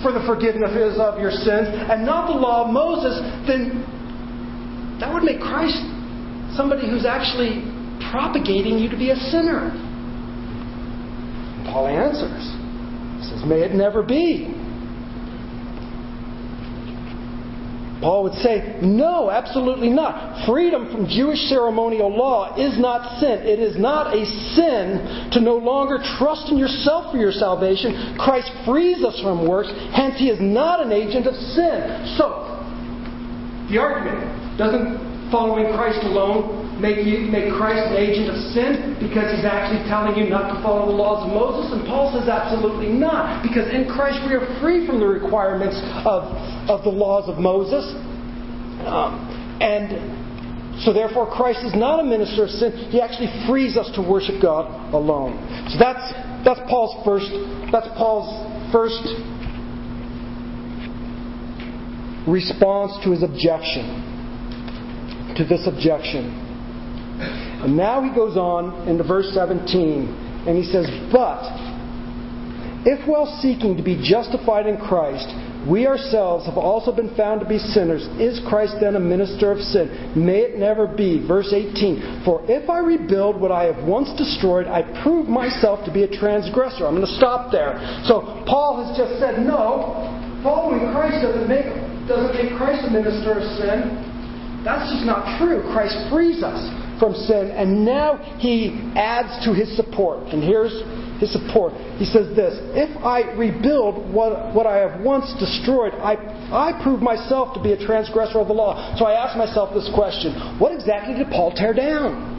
for 0.00 0.08
the 0.08 0.24
forgiveness 0.24 0.72
of 0.96 1.20
your 1.20 1.32
sins 1.32 1.68
and 1.68 2.08
not 2.08 2.32
the 2.32 2.38
law 2.40 2.64
of 2.64 2.72
Moses, 2.72 3.20
then 3.44 3.84
that 5.04 5.12
would 5.12 5.22
make 5.22 5.36
Christ 5.36 5.84
somebody 6.56 6.88
who's 6.88 7.04
actually 7.04 7.60
propagating 8.08 8.80
you 8.80 8.88
to 8.88 8.96
be 8.96 9.12
a 9.12 9.20
sinner. 9.28 9.68
Paul 11.68 11.92
answers 11.92 12.56
May 13.46 13.62
it 13.62 13.72
never 13.72 14.02
be. 14.02 14.52
Paul 18.00 18.24
would 18.24 18.34
say, 18.34 18.78
No, 18.82 19.30
absolutely 19.30 19.88
not. 19.88 20.46
Freedom 20.46 20.90
from 20.92 21.08
Jewish 21.08 21.38
ceremonial 21.48 22.14
law 22.14 22.54
is 22.56 22.78
not 22.78 23.20
sin. 23.20 23.40
It 23.42 23.58
is 23.58 23.78
not 23.78 24.14
a 24.14 24.24
sin 24.54 25.30
to 25.32 25.40
no 25.40 25.56
longer 25.56 25.98
trust 26.18 26.50
in 26.50 26.58
yourself 26.58 27.12
for 27.12 27.18
your 27.18 27.32
salvation. 27.32 28.16
Christ 28.18 28.50
frees 28.66 29.02
us 29.02 29.18
from 29.22 29.48
works, 29.48 29.70
hence, 29.92 30.18
he 30.18 30.28
is 30.28 30.38
not 30.40 30.84
an 30.84 30.92
agent 30.92 31.26
of 31.26 31.34
sin. 31.34 32.14
So, 32.18 32.52
the 33.70 33.78
argument 33.78 34.58
doesn't 34.58 35.30
following 35.30 35.74
Christ 35.74 36.04
alone 36.04 36.65
make, 36.80 37.04
you, 37.04 37.28
make 37.32 37.52
Christ 37.52 37.88
an 37.88 37.96
agent 37.96 38.28
of 38.28 38.38
sin 38.52 38.96
because 39.00 39.32
he's 39.32 39.44
actually 39.44 39.84
telling 39.88 40.16
you 40.16 40.28
not 40.28 40.52
to 40.52 40.56
follow 40.62 40.86
the 40.86 40.96
laws 40.96 41.24
of 41.24 41.32
Moses? 41.32 41.72
And 41.72 41.86
Paul 41.86 42.12
says 42.12 42.28
absolutely 42.28 42.92
not. 42.92 43.42
Because 43.42 43.68
in 43.72 43.88
Christ 43.88 44.20
we 44.28 44.34
are 44.34 44.44
free 44.60 44.86
from 44.86 45.00
the 45.00 45.08
requirements 45.08 45.76
of, 46.04 46.28
of 46.68 46.84
the 46.84 46.92
laws 46.92 47.28
of 47.28 47.38
Moses. 47.38 47.84
Um, 48.84 49.24
and 49.60 50.82
so 50.84 50.92
therefore 50.92 51.26
Christ 51.26 51.64
is 51.64 51.74
not 51.74 52.00
a 52.00 52.04
minister 52.04 52.44
of 52.44 52.50
sin. 52.50 52.72
He 52.92 53.00
actually 53.00 53.32
frees 53.48 53.76
us 53.76 53.90
to 53.96 54.02
worship 54.02 54.42
God 54.42 54.68
alone. 54.92 55.40
So 55.72 55.78
that's 55.78 56.12
that's 56.44 56.60
Paul's 56.68 56.94
first 57.04 57.32
that's 57.72 57.88
Paul's 57.96 58.28
first 58.70 59.02
response 62.28 62.92
to 63.04 63.10
his 63.10 63.22
objection. 63.22 64.04
To 65.36 65.44
this 65.44 65.66
objection. 65.66 66.45
And 67.18 67.76
now 67.76 68.02
he 68.02 68.14
goes 68.14 68.36
on 68.36 68.88
into 68.88 69.04
verse 69.04 69.32
17, 69.32 70.46
and 70.46 70.56
he 70.56 70.64
says, 70.64 70.86
But 71.10 71.42
if 72.86 73.02
while 73.08 73.26
seeking 73.42 73.76
to 73.76 73.82
be 73.82 73.98
justified 73.98 74.66
in 74.66 74.76
Christ, 74.78 75.26
we 75.66 75.88
ourselves 75.88 76.46
have 76.46 76.54
also 76.56 76.94
been 76.94 77.10
found 77.16 77.40
to 77.40 77.48
be 77.48 77.58
sinners, 77.58 78.06
is 78.22 78.38
Christ 78.46 78.78
then 78.80 78.94
a 78.94 79.02
minister 79.02 79.50
of 79.50 79.58
sin? 79.58 80.14
May 80.14 80.46
it 80.46 80.58
never 80.58 80.86
be. 80.86 81.26
Verse 81.26 81.50
18 81.50 82.22
For 82.24 82.46
if 82.46 82.70
I 82.70 82.78
rebuild 82.78 83.40
what 83.40 83.50
I 83.50 83.64
have 83.64 83.82
once 83.82 84.14
destroyed, 84.14 84.68
I 84.68 84.86
prove 85.02 85.26
myself 85.26 85.84
to 85.86 85.92
be 85.92 86.04
a 86.04 86.10
transgressor. 86.10 86.86
I'm 86.86 86.94
going 86.94 87.08
to 87.08 87.18
stop 87.18 87.50
there. 87.50 87.74
So 88.06 88.22
Paul 88.46 88.86
has 88.86 88.94
just 88.94 89.18
said, 89.18 89.42
No, 89.42 90.06
following 90.46 90.94
Christ 90.94 91.26
doesn't 91.26 91.50
make, 91.50 91.66
doesn't 92.06 92.38
make 92.38 92.54
Christ 92.54 92.86
a 92.86 92.90
minister 92.94 93.34
of 93.34 93.42
sin. 93.58 94.62
That's 94.62 94.86
just 94.94 95.02
not 95.02 95.26
true. 95.42 95.66
Christ 95.74 95.98
frees 96.06 96.46
us 96.46 96.62
from 96.98 97.14
sin, 97.14 97.50
and 97.50 97.84
now 97.84 98.16
he 98.38 98.92
adds 98.96 99.44
to 99.44 99.52
his 99.52 99.74
support. 99.76 100.32
And 100.32 100.42
here's 100.42 100.72
his 101.20 101.32
support. 101.32 101.72
He 101.98 102.04
says 102.04 102.34
this 102.36 102.58
If 102.76 102.90
I 103.04 103.32
rebuild 103.34 104.12
what, 104.12 104.54
what 104.54 104.66
I 104.66 104.76
have 104.78 105.00
once 105.00 105.32
destroyed, 105.38 105.92
I, 105.94 106.16
I 106.52 106.80
prove 106.82 107.00
myself 107.00 107.54
to 107.54 107.62
be 107.62 107.72
a 107.72 107.80
transgressor 107.86 108.38
of 108.38 108.48
the 108.48 108.54
law. 108.54 108.96
So 108.98 109.04
I 109.04 109.12
ask 109.12 109.36
myself 109.36 109.74
this 109.74 109.88
question 109.94 110.58
What 110.58 110.72
exactly 110.72 111.14
did 111.14 111.28
Paul 111.28 111.52
tear 111.52 111.74
down? 111.74 112.36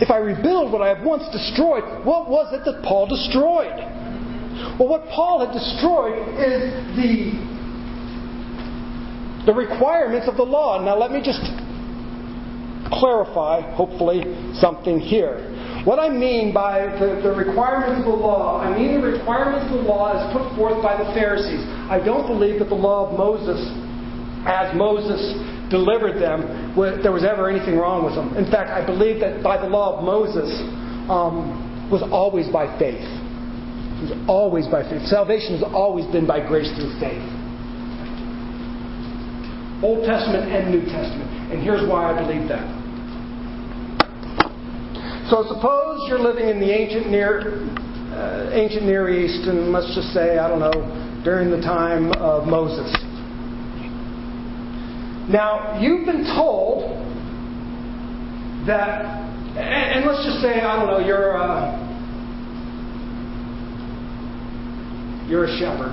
If 0.00 0.10
I 0.10 0.18
rebuild 0.18 0.72
what 0.72 0.82
I 0.82 0.88
have 0.88 1.04
once 1.04 1.24
destroyed, 1.32 1.82
what 2.04 2.28
was 2.28 2.52
it 2.52 2.64
that 2.66 2.84
Paul 2.84 3.08
destroyed? 3.08 3.72
Well, 4.78 4.88
what 4.88 5.08
Paul 5.08 5.40
had 5.40 5.56
destroyed 5.56 6.20
is 6.36 6.96
the 6.96 7.55
the 9.46 9.54
requirements 9.54 10.28
of 10.28 10.36
the 10.36 10.42
law. 10.42 10.82
Now, 10.82 10.98
let 10.98 11.10
me 11.10 11.22
just 11.22 11.40
clarify, 12.92 13.62
hopefully, 13.74 14.22
something 14.58 14.98
here. 14.98 15.38
What 15.86 16.02
I 16.02 16.10
mean 16.10 16.52
by 16.52 16.90
the, 16.98 17.22
the, 17.22 17.30
requirements 17.30 18.02
of 18.02 18.10
the 18.10 18.18
law, 18.18 18.58
I 18.58 18.74
mean 18.76 19.00
the 19.00 19.06
requirements 19.06 19.70
of 19.70 19.82
the 19.82 19.86
law 19.86 20.18
as 20.18 20.26
put 20.34 20.42
forth 20.58 20.82
by 20.82 20.98
the 20.98 21.06
Pharisees. 21.14 21.62
I 21.86 22.02
don't 22.02 22.26
believe 22.26 22.58
that 22.58 22.68
the 22.68 22.78
law 22.78 23.06
of 23.06 23.14
Moses, 23.14 23.62
as 24.50 24.74
Moses 24.74 25.22
delivered 25.70 26.18
them, 26.18 26.74
there 27.02 27.14
was 27.14 27.22
ever 27.22 27.48
anything 27.48 27.78
wrong 27.78 28.02
with 28.02 28.18
them. 28.18 28.34
In 28.34 28.50
fact, 28.50 28.70
I 28.70 28.84
believe 28.84 29.22
that 29.22 29.42
by 29.46 29.62
the 29.62 29.70
law 29.70 29.98
of 29.98 30.02
Moses 30.02 30.50
um, 31.06 31.86
was 31.90 32.02
always 32.02 32.50
by 32.50 32.66
faith. 32.78 33.06
It 33.06 34.10
was 34.10 34.14
always 34.26 34.66
by 34.66 34.82
faith. 34.82 35.06
Salvation 35.06 35.54
has 35.54 35.62
always 35.62 36.06
been 36.10 36.26
by 36.26 36.42
grace 36.42 36.70
through 36.74 36.98
faith. 36.98 37.22
Old 39.82 40.04
Testament 40.06 40.50
and 40.50 40.70
New 40.70 40.84
Testament. 40.86 41.52
And 41.52 41.62
here's 41.62 41.86
why 41.88 42.12
I 42.12 42.14
believe 42.16 42.48
that. 42.48 42.64
So 45.28 45.42
suppose 45.48 46.06
you're 46.08 46.20
living 46.20 46.48
in 46.48 46.60
the 46.60 46.70
ancient 46.70 47.10
Near 47.10 47.66
uh, 48.16 48.50
ancient 48.52 48.84
Near 48.84 49.10
East, 49.10 49.46
and 49.48 49.72
let's 49.72 49.92
just 49.94 50.14
say, 50.14 50.38
I 50.38 50.48
don't 50.48 50.60
know, 50.60 51.20
during 51.24 51.50
the 51.50 51.60
time 51.60 52.12
of 52.12 52.46
Moses. 52.46 52.94
Now, 55.28 55.78
you've 55.80 56.06
been 56.06 56.24
told 56.24 56.96
that, 58.66 59.04
and, 59.58 59.98
and 59.98 60.06
let's 60.06 60.24
just 60.24 60.40
say, 60.40 60.60
I 60.60 60.76
don't 60.76 60.86
know, 60.86 61.04
you're 61.04 61.32
a, 61.32 61.74
you're 65.28 65.44
a 65.44 65.58
shepherd. 65.58 65.92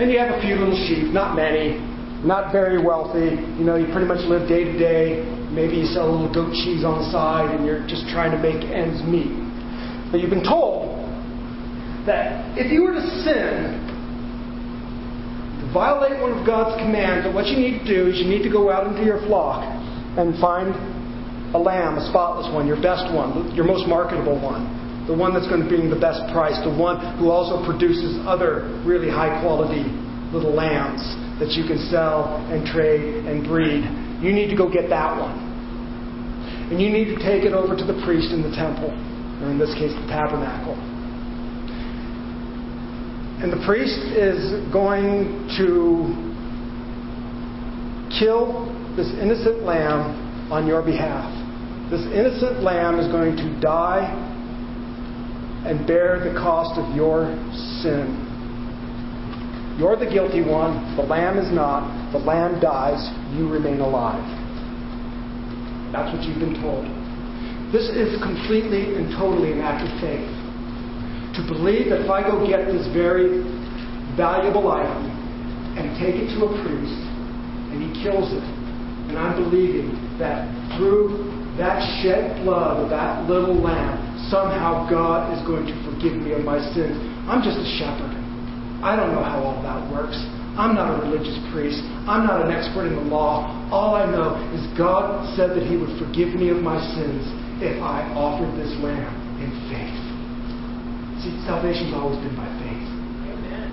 And 0.00 0.10
you 0.12 0.18
have 0.18 0.38
a 0.38 0.40
few 0.40 0.54
little 0.54 0.78
sheep, 0.86 1.12
not 1.12 1.34
many, 1.34 1.87
not 2.24 2.50
very 2.50 2.82
wealthy. 2.82 3.38
You 3.58 3.64
know, 3.64 3.76
you 3.76 3.86
pretty 3.92 4.06
much 4.06 4.26
live 4.26 4.48
day 4.48 4.64
to 4.64 4.74
day. 4.78 5.22
Maybe 5.54 5.76
you 5.76 5.86
sell 5.86 6.10
a 6.10 6.10
little 6.10 6.32
goat 6.32 6.52
cheese 6.52 6.82
on 6.84 6.98
the 6.98 7.06
side 7.10 7.54
and 7.54 7.64
you're 7.64 7.86
just 7.86 8.10
trying 8.10 8.34
to 8.34 8.40
make 8.40 8.58
ends 8.66 9.02
meet. 9.06 9.30
But 10.10 10.20
you've 10.20 10.34
been 10.34 10.46
told 10.46 10.98
that 12.06 12.58
if 12.58 12.72
you 12.72 12.82
were 12.82 12.94
to 12.94 13.06
sin, 13.22 13.78
to 15.62 15.64
violate 15.72 16.18
one 16.20 16.34
of 16.34 16.42
God's 16.46 16.74
commands, 16.82 17.24
that 17.24 17.32
what 17.32 17.46
you 17.46 17.56
need 17.56 17.84
to 17.84 17.86
do 17.86 18.10
is 18.10 18.18
you 18.18 18.26
need 18.26 18.42
to 18.42 18.50
go 18.50 18.70
out 18.70 18.86
into 18.86 19.04
your 19.04 19.22
flock 19.30 19.62
and 20.18 20.34
find 20.40 20.74
a 21.54 21.58
lamb, 21.58 21.96
a 21.96 22.04
spotless 22.10 22.52
one, 22.52 22.66
your 22.66 22.80
best 22.82 23.06
one, 23.14 23.54
your 23.54 23.64
most 23.64 23.86
marketable 23.86 24.40
one 24.40 24.74
the 25.08 25.16
one 25.16 25.32
that's 25.32 25.48
going 25.48 25.62
to 25.62 25.66
bring 25.66 25.88
the 25.88 25.96
best 25.96 26.20
price, 26.36 26.52
the 26.68 26.76
one 26.76 27.00
who 27.16 27.30
also 27.30 27.64
produces 27.64 28.20
other 28.28 28.68
really 28.84 29.08
high 29.08 29.40
quality 29.40 29.80
little 30.36 30.52
lambs 30.52 31.00
that 31.38 31.54
you 31.54 31.64
can 31.64 31.78
sell 31.90 32.42
and 32.50 32.66
trade 32.66 33.24
and 33.26 33.46
breed. 33.46 33.86
You 34.22 34.32
need 34.32 34.50
to 34.50 34.56
go 34.56 34.68
get 34.70 34.88
that 34.90 35.14
one. 35.14 35.38
And 36.70 36.82
you 36.82 36.90
need 36.90 37.14
to 37.14 37.16
take 37.16 37.44
it 37.44 37.52
over 37.52 37.76
to 37.76 37.84
the 37.84 37.96
priest 38.04 38.32
in 38.34 38.42
the 38.42 38.50
temple, 38.54 38.90
or 38.90 39.50
in 39.50 39.58
this 39.58 39.72
case, 39.74 39.94
the 39.94 40.06
tabernacle. 40.10 40.76
And 43.40 43.52
the 43.52 43.62
priest 43.64 43.96
is 44.18 44.52
going 44.72 45.48
to 45.56 46.10
kill 48.18 48.66
this 48.96 49.08
innocent 49.22 49.62
lamb 49.62 50.50
on 50.50 50.66
your 50.66 50.82
behalf. 50.82 51.30
This 51.90 52.02
innocent 52.12 52.62
lamb 52.62 52.98
is 52.98 53.06
going 53.08 53.36
to 53.36 53.60
die 53.60 54.10
and 55.64 55.86
bear 55.86 56.18
the 56.20 56.36
cost 56.38 56.78
of 56.78 56.94
your 56.96 57.32
sin. 57.80 58.27
You're 59.78 59.94
the 59.94 60.10
guilty 60.10 60.42
one, 60.42 60.74
the 60.98 61.06
lamb 61.06 61.38
is 61.38 61.54
not. 61.54 61.86
The 62.10 62.18
lamb 62.18 62.58
dies, 62.58 62.98
you 63.38 63.46
remain 63.46 63.78
alive. 63.78 64.26
That's 65.94 66.10
what 66.10 66.26
you've 66.26 66.42
been 66.42 66.58
told. 66.58 66.82
This 67.70 67.86
is 67.86 68.18
completely 68.18 68.98
and 68.98 69.14
totally 69.14 69.54
an 69.54 69.62
act 69.62 69.86
of 69.86 69.92
faith. 70.02 70.26
To 71.38 71.46
believe 71.46 71.94
that 71.94 72.02
if 72.02 72.10
I 72.10 72.26
go 72.26 72.42
get 72.42 72.66
this 72.66 72.90
very 72.90 73.38
valuable 74.18 74.66
item 74.66 75.14
and 75.78 75.94
take 75.94 76.18
it 76.18 76.34
to 76.34 76.50
a 76.50 76.50
priest 76.66 76.98
and 77.70 77.78
he 77.78 77.94
kills 78.02 78.34
it, 78.34 78.42
and 78.42 79.14
I'm 79.14 79.38
believing 79.38 79.94
that 80.18 80.42
through 80.74 81.22
that 81.54 81.78
shed 82.02 82.42
blood 82.42 82.82
of 82.82 82.90
that 82.90 83.30
little 83.30 83.54
lamb, 83.54 83.94
somehow 84.26 84.90
God 84.90 85.30
is 85.38 85.46
going 85.46 85.70
to 85.70 85.76
forgive 85.86 86.18
me 86.18 86.34
of 86.34 86.42
my 86.42 86.58
sins. 86.74 86.98
I'm 87.30 87.46
just 87.46 87.62
a 87.62 87.68
shepherd. 87.78 88.17
I 88.82 88.94
don't 88.94 89.10
know 89.14 89.22
how 89.22 89.42
all 89.42 89.62
that 89.62 89.90
works. 89.90 90.14
I'm 90.58 90.74
not 90.74 90.98
a 90.98 91.02
religious 91.06 91.38
priest. 91.54 91.82
I'm 92.06 92.26
not 92.26 92.42
an 92.42 92.50
expert 92.50 92.86
in 92.86 92.94
the 92.94 93.06
law. 93.06 93.46
All 93.70 93.94
I 93.94 94.10
know 94.10 94.34
is 94.54 94.66
God 94.78 95.22
said 95.36 95.50
that 95.54 95.62
He 95.66 95.76
would 95.76 95.94
forgive 95.98 96.34
me 96.34 96.50
of 96.50 96.58
my 96.58 96.78
sins 96.94 97.22
if 97.62 97.78
I 97.82 98.02
offered 98.14 98.54
this 98.58 98.74
lamb 98.82 99.14
in 99.38 99.50
faith. 99.70 99.98
See, 101.22 101.34
salvation's 101.46 101.94
always 101.94 102.18
been 102.22 102.34
by 102.34 102.46
faith. 102.62 102.86
Amen. 103.30 103.70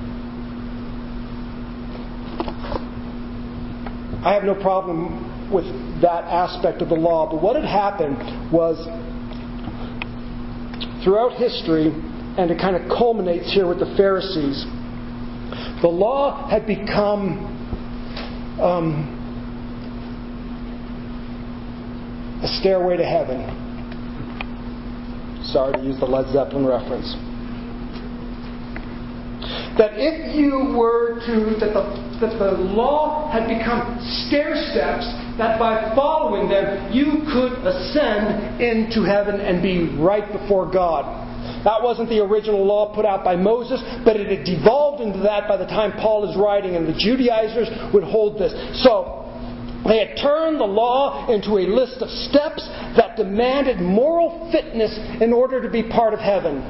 I 4.25 4.33
have 4.33 4.43
no 4.43 4.53
problem 4.53 5.51
with 5.51 5.65
that 6.01 6.25
aspect 6.25 6.81
of 6.81 6.89
the 6.89 6.95
law, 6.95 7.29
but 7.29 7.41
what 7.41 7.55
had 7.55 7.65
happened 7.65 8.17
was 8.51 8.77
throughout 11.03 11.33
history, 11.37 11.93
and 12.37 12.49
it 12.49 12.59
kind 12.59 12.75
of 12.75 12.89
culminates 12.89 13.53
here 13.53 13.67
with 13.67 13.79
the 13.79 13.93
Pharisees, 13.95 14.65
the 15.81 15.87
law 15.87 16.47
had 16.49 16.65
become 16.65 17.51
um, 18.61 19.11
a 22.43 22.47
stairway 22.59 22.97
to 22.97 23.05
heaven. 23.05 23.41
Sorry 25.45 25.73
to 25.73 25.83
use 25.83 25.99
the 25.99 26.05
Led 26.05 26.31
Zeppelin 26.33 26.65
reference. 26.65 27.15
That 29.77 29.91
if 29.95 30.35
you 30.35 30.73
were 30.77 31.19
to, 31.27 31.59
that 31.59 31.73
the, 31.73 31.83
that 32.21 32.39
the 32.39 32.51
law 32.51 33.29
had 33.29 33.47
become 33.47 33.99
stair 34.25 34.55
steps, 34.71 35.05
that 35.37 35.59
by 35.59 35.93
following 35.95 36.49
them 36.49 36.93
you 36.93 37.23
could 37.31 37.59
ascend 37.67 38.61
into 38.61 39.03
heaven 39.03 39.41
and 39.41 39.61
be 39.61 39.95
right 39.99 40.31
before 40.31 40.71
God. 40.71 41.24
That 41.65 41.81
wasn't 41.81 42.09
the 42.09 42.21
original 42.21 42.63
law 42.63 42.93
put 42.93 43.05
out 43.05 43.25
by 43.25 43.35
Moses, 43.35 43.81
but 44.05 44.15
it 44.15 44.29
had 44.29 44.45
devolved 44.45 45.01
into 45.01 45.19
that 45.19 45.49
by 45.49 45.57
the 45.57 45.65
time 45.65 45.93
Paul 45.93 46.29
is 46.29 46.37
writing, 46.37 46.75
and 46.75 46.87
the 46.87 46.93
Judaizers 46.93 47.67
would 47.91 48.03
hold 48.03 48.37
this. 48.37 48.53
So, 48.83 49.25
they 49.87 49.97
had 49.97 50.17
turned 50.21 50.59
the 50.59 50.65
law 50.65 51.27
into 51.27 51.57
a 51.57 51.65
list 51.65 52.01
of 52.01 52.09
steps 52.09 52.65
that 52.97 53.17
demanded 53.17 53.81
moral 53.81 54.49
fitness 54.51 54.97
in 55.21 55.33
order 55.33 55.61
to 55.61 55.69
be 55.69 55.83
part 55.83 56.13
of 56.13 56.19
heaven. 56.19 56.61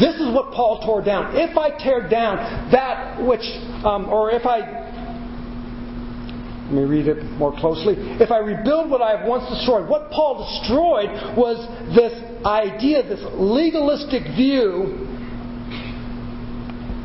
This 0.00 0.14
is 0.16 0.28
what 0.32 0.52
Paul 0.52 0.80
tore 0.84 1.02
down. 1.02 1.34
If 1.34 1.56
I 1.56 1.70
tear 1.70 2.08
down 2.08 2.70
that 2.70 3.20
which, 3.24 3.44
um, 3.84 4.08
or 4.08 4.30
if 4.30 4.44
I 4.44 4.76
let 6.68 6.74
me 6.74 6.84
read 6.84 7.08
it 7.08 7.24
more 7.40 7.58
closely. 7.58 7.94
If 8.20 8.30
I 8.30 8.38
rebuild 8.38 8.90
what 8.90 9.00
I 9.00 9.16
have 9.16 9.26
once 9.26 9.48
destroyed, 9.48 9.88
what 9.88 10.10
Paul 10.10 10.44
destroyed 10.44 11.08
was 11.34 11.56
this 11.96 12.12
idea, 12.48 13.02
this 13.02 13.20
legalistic 13.34 14.22
view 14.34 15.06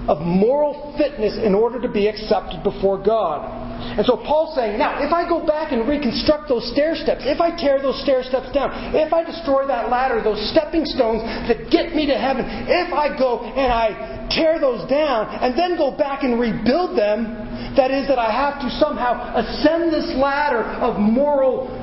of 0.08 0.20
moral 0.20 0.96
fitness 0.98 1.38
in 1.40 1.56
order 1.56 1.80
to 1.80 1.88
be 1.88 2.08
accepted 2.08 2.64
before 2.64 3.00
God. 3.00 3.64
And 3.96 4.06
so 4.06 4.18
Paul's 4.18 4.56
saying, 4.56 4.78
now, 4.78 5.04
if 5.04 5.14
I 5.14 5.28
go 5.28 5.46
back 5.46 5.72
and 5.72 5.88
reconstruct 5.88 6.48
those 6.50 6.68
stair 6.72 6.96
steps, 6.96 7.24
if 7.24 7.40
I 7.40 7.56
tear 7.56 7.82
those 7.82 8.02
stair 8.02 8.24
steps 8.24 8.52
down, 8.52 8.96
if 8.96 9.14
I 9.14 9.24
destroy 9.24 9.68
that 9.68 9.90
ladder, 9.90 10.24
those 10.24 10.40
stepping 10.52 10.86
stones 10.86 11.24
that 11.48 11.72
get 11.72 11.96
me 11.96 12.08
to 12.08 12.18
heaven, 12.18 12.44
if 12.48 12.92
I 12.92 13.16
go 13.18 13.44
and 13.44 13.72
I 13.72 14.28
tear 14.32 14.60
those 14.60 14.88
down 14.90 15.28
and 15.28 15.58
then 15.58 15.78
go 15.78 15.96
back 15.96 16.24
and 16.24 16.40
rebuild 16.40 16.98
them, 16.98 17.76
that 17.76 17.92
is, 17.92 18.08
that 18.08 18.20
I 18.20 18.32
have 18.32 18.60
to 18.62 18.70
somehow 18.80 19.36
ascend 19.36 19.92
this 19.92 20.16
ladder 20.16 20.64
of 20.84 21.00
moral 21.00 21.83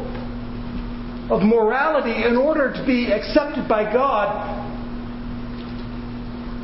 of 1.30 1.42
morality 1.42 2.26
in 2.26 2.36
order 2.36 2.72
to 2.72 2.84
be 2.86 3.12
accepted 3.12 3.68
by 3.68 3.90
God, 3.92 4.68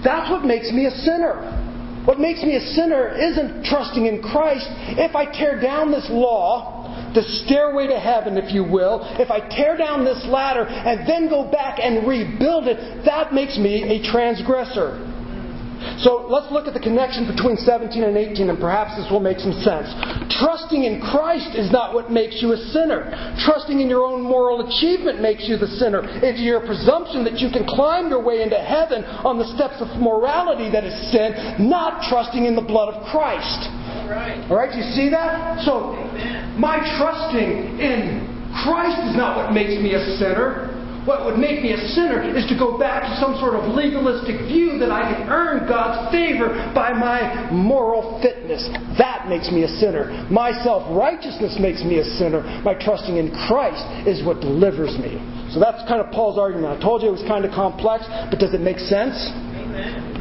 that's 0.04 0.30
what 0.30 0.44
makes 0.44 0.70
me 0.72 0.86
a 0.86 0.90
sinner. 0.90 1.62
What 2.04 2.20
makes 2.20 2.42
me 2.42 2.54
a 2.54 2.60
sinner 2.60 3.10
isn't 3.18 3.64
trusting 3.64 4.06
in 4.06 4.22
Christ. 4.22 4.66
If 4.94 5.16
I 5.16 5.24
tear 5.24 5.60
down 5.60 5.90
this 5.90 6.06
law, 6.08 7.12
the 7.14 7.22
stairway 7.42 7.88
to 7.88 7.98
heaven, 7.98 8.36
if 8.36 8.52
you 8.52 8.62
will, 8.62 9.00
if 9.18 9.30
I 9.30 9.40
tear 9.40 9.76
down 9.76 10.04
this 10.04 10.24
ladder 10.26 10.66
and 10.66 11.08
then 11.08 11.28
go 11.28 11.50
back 11.50 11.78
and 11.82 12.06
rebuild 12.06 12.68
it, 12.68 13.04
that 13.04 13.32
makes 13.32 13.58
me 13.58 13.82
a 13.82 14.02
transgressor. 14.12 15.02
So 16.02 16.26
let's 16.28 16.50
look 16.52 16.66
at 16.66 16.74
the 16.74 16.82
connection 16.82 17.26
between 17.26 17.56
17 17.56 18.02
and 18.02 18.16
18, 18.16 18.50
and 18.50 18.58
perhaps 18.58 18.96
this 18.96 19.08
will 19.10 19.22
make 19.22 19.38
some 19.38 19.54
sense. 19.64 19.88
Trusting 20.38 20.84
in 20.84 21.00
Christ 21.00 21.56
is 21.56 21.72
not 21.72 21.94
what 21.94 22.10
makes 22.10 22.42
you 22.42 22.52
a 22.52 22.60
sinner. 22.72 23.08
Trusting 23.40 23.80
in 23.80 23.88
your 23.88 24.04
own 24.04 24.20
moral 24.22 24.66
achievement 24.68 25.20
makes 25.20 25.48
you 25.48 25.56
the 25.56 25.68
sinner. 25.80 26.04
It's 26.20 26.40
your 26.40 26.60
presumption 26.60 27.24
that 27.24 27.40
you 27.40 27.48
can 27.50 27.64
climb 27.64 28.08
your 28.08 28.22
way 28.22 28.42
into 28.42 28.58
heaven 28.58 29.04
on 29.24 29.38
the 29.38 29.48
steps 29.56 29.80
of 29.80 29.88
morality 29.96 30.68
that 30.70 30.84
is 30.84 30.94
sin, 31.10 31.66
not 31.68 32.04
trusting 32.08 32.44
in 32.44 32.54
the 32.54 32.64
blood 32.64 32.92
of 32.92 33.02
Christ. 33.08 33.68
Right. 34.06 34.38
All 34.50 34.56
right, 34.56 34.70
do 34.70 34.78
you 34.78 34.90
see 34.92 35.08
that? 35.10 35.64
So, 35.64 35.96
my 36.60 36.78
trusting 37.00 37.80
in 37.80 38.36
Christ 38.62 39.00
is 39.10 39.16
not 39.16 39.36
what 39.36 39.52
makes 39.52 39.80
me 39.80 39.94
a 39.94 40.02
sinner. 40.20 40.75
What 41.06 41.24
would 41.24 41.38
make 41.38 41.62
me 41.62 41.70
a 41.70 41.78
sinner 41.94 42.18
is 42.18 42.44
to 42.50 42.58
go 42.58 42.76
back 42.76 43.06
to 43.06 43.14
some 43.22 43.38
sort 43.38 43.54
of 43.54 43.70
legalistic 43.70 44.42
view 44.50 44.76
that 44.82 44.90
I 44.90 45.06
can 45.06 45.30
earn 45.30 45.68
God's 45.68 46.10
favor 46.10 46.50
by 46.74 46.92
my 46.92 47.48
moral 47.54 48.18
fitness. 48.20 48.66
That 48.98 49.30
makes 49.30 49.48
me 49.54 49.62
a 49.62 49.70
sinner. 49.78 50.26
My 50.30 50.50
self 50.66 50.82
righteousness 50.90 51.56
makes 51.62 51.86
me 51.86 52.02
a 52.02 52.04
sinner. 52.18 52.42
My 52.66 52.74
trusting 52.74 53.16
in 53.16 53.30
Christ 53.46 53.86
is 54.02 54.26
what 54.26 54.40
delivers 54.40 54.98
me. 54.98 55.22
So 55.54 55.60
that's 55.62 55.86
kind 55.86 56.02
of 56.02 56.10
Paul's 56.10 56.38
argument. 56.38 56.74
I 56.74 56.82
told 56.82 57.02
you 57.02 57.08
it 57.08 57.16
was 57.22 57.26
kind 57.30 57.44
of 57.44 57.54
complex, 57.54 58.02
but 58.28 58.42
does 58.42 58.52
it 58.52 58.60
make 58.60 58.82
sense? 58.82 59.14
Amen. 59.14 60.16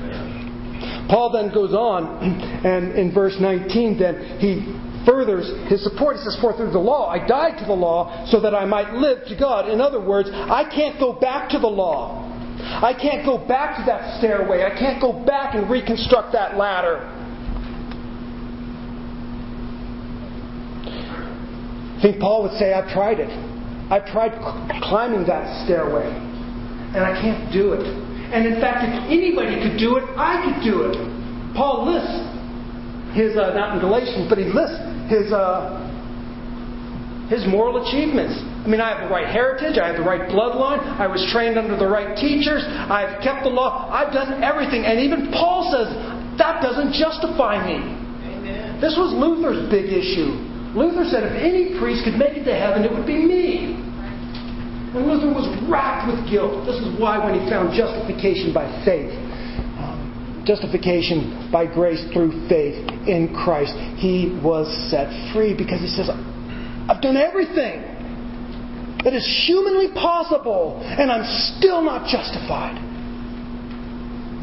Paul 1.09 1.31
then 1.33 1.53
goes 1.53 1.73
on, 1.73 2.05
and 2.65 2.93
in 2.93 3.13
verse 3.13 3.37
19, 3.39 3.97
then 3.97 4.37
he 4.37 4.69
furthers 5.05 5.69
his 5.69 5.83
support. 5.83 6.17
He 6.17 6.23
says, 6.23 6.37
For 6.41 6.55
through 6.57 6.71
the 6.71 6.79
law 6.79 7.09
I 7.09 7.25
died 7.25 7.57
to 7.59 7.65
the 7.65 7.73
law 7.73 8.25
so 8.29 8.39
that 8.41 8.53
I 8.53 8.65
might 8.65 8.93
live 8.93 9.25
to 9.27 9.35
God. 9.35 9.69
In 9.69 9.79
other 9.79 10.01
words, 10.01 10.29
I 10.31 10.63
can't 10.69 10.99
go 10.99 11.13
back 11.13 11.49
to 11.51 11.59
the 11.59 11.67
law. 11.67 12.31
I 12.59 12.93
can't 12.93 13.25
go 13.25 13.37
back 13.37 13.77
to 13.77 13.83
that 13.85 14.17
stairway. 14.17 14.63
I 14.63 14.71
can't 14.77 14.99
go 14.99 15.13
back 15.25 15.55
and 15.55 15.69
reconstruct 15.69 16.31
that 16.33 16.57
ladder. 16.57 16.97
I 21.95 21.99
think 22.01 22.19
Paul 22.19 22.43
would 22.43 22.57
say, 22.57 22.73
I've 22.73 22.91
tried 22.91 23.19
it. 23.19 23.29
I've 23.91 24.05
tried 24.07 24.33
climbing 24.81 25.25
that 25.27 25.65
stairway, 25.65 26.09
and 26.09 27.05
I 27.05 27.13
can't 27.21 27.53
do 27.53 27.73
it. 27.73 27.85
And 27.85 28.45
in 28.45 28.59
fact, 28.59 28.81
if 28.81 28.93
anybody 29.05 29.61
could 29.61 29.77
do 29.77 29.97
it, 29.97 30.03
I 30.17 30.41
could 30.41 30.63
do 30.63 30.89
it. 30.89 30.97
Paul 31.55 31.85
lists 31.85 32.35
his, 33.13 33.37
uh, 33.37 33.53
not 33.53 33.75
in 33.75 33.79
Galatians, 33.79 34.27
but 34.27 34.37
he 34.37 34.45
lists 34.45 34.81
his, 35.07 35.31
uh, 35.31 35.81
his 37.29 37.45
moral 37.47 37.81
achievements. 37.85 38.37
I 38.37 38.67
mean, 38.67 38.81
I 38.81 38.97
have 38.97 39.09
the 39.09 39.13
right 39.13 39.29
heritage, 39.29 39.77
I 39.77 39.93
have 39.93 39.97
the 39.97 40.07
right 40.07 40.25
bloodline, 40.29 40.81
I 40.97 41.05
was 41.05 41.21
trained 41.29 41.57
under 41.57 41.77
the 41.77 41.85
right 41.85 42.17
teachers, 42.17 42.65
I've 42.65 43.21
kept 43.21 43.45
the 43.45 43.53
law, 43.53 43.89
I've 43.93 44.13
done 44.13 44.41
everything. 44.41 44.85
And 44.85 44.99
even 44.99 45.29
Paul 45.29 45.69
says, 45.69 45.93
that 46.41 46.65
doesn't 46.65 46.97
justify 46.97 47.61
me. 47.61 47.77
Amen. 48.25 48.81
This 48.81 48.97
was 48.97 49.13
Luther's 49.13 49.69
big 49.69 49.85
issue. 49.85 50.33
Luther 50.73 51.05
said 51.07 51.23
if 51.23 51.37
any 51.37 51.77
priest 51.79 52.03
could 52.03 52.17
make 52.17 52.35
it 52.35 52.43
to 52.49 52.55
heaven, 52.57 52.83
it 52.83 52.91
would 52.91 53.07
be 53.07 53.21
me. 53.21 53.79
And 54.97 55.07
Luther 55.07 55.31
was 55.31 55.47
racked 55.69 56.09
with 56.09 56.25
guilt. 56.27 56.65
This 56.65 56.81
is 56.81 56.89
why, 56.99 57.21
when 57.21 57.37
he 57.37 57.43
found 57.47 57.71
justification 57.71 58.51
by 58.51 58.67
faith, 58.83 59.13
justification 60.45 61.49
by 61.51 61.65
grace 61.65 62.03
through 62.13 62.47
faith 62.47 62.88
in 63.08 63.34
Christ, 63.34 63.73
he 63.97 64.39
was 64.43 64.67
set 64.89 65.10
free 65.34 65.55
because 65.58 65.81
he 65.81 65.88
says, 65.88 66.10
I've 66.10 67.01
done 67.01 67.17
everything 67.17 67.81
that 69.03 69.13
is 69.13 69.25
humanly 69.45 69.89
possible, 69.93 70.81
and 70.81 71.12
I'm 71.12 71.25
still 71.58 71.81
not 71.81 72.08
justified. 72.10 72.77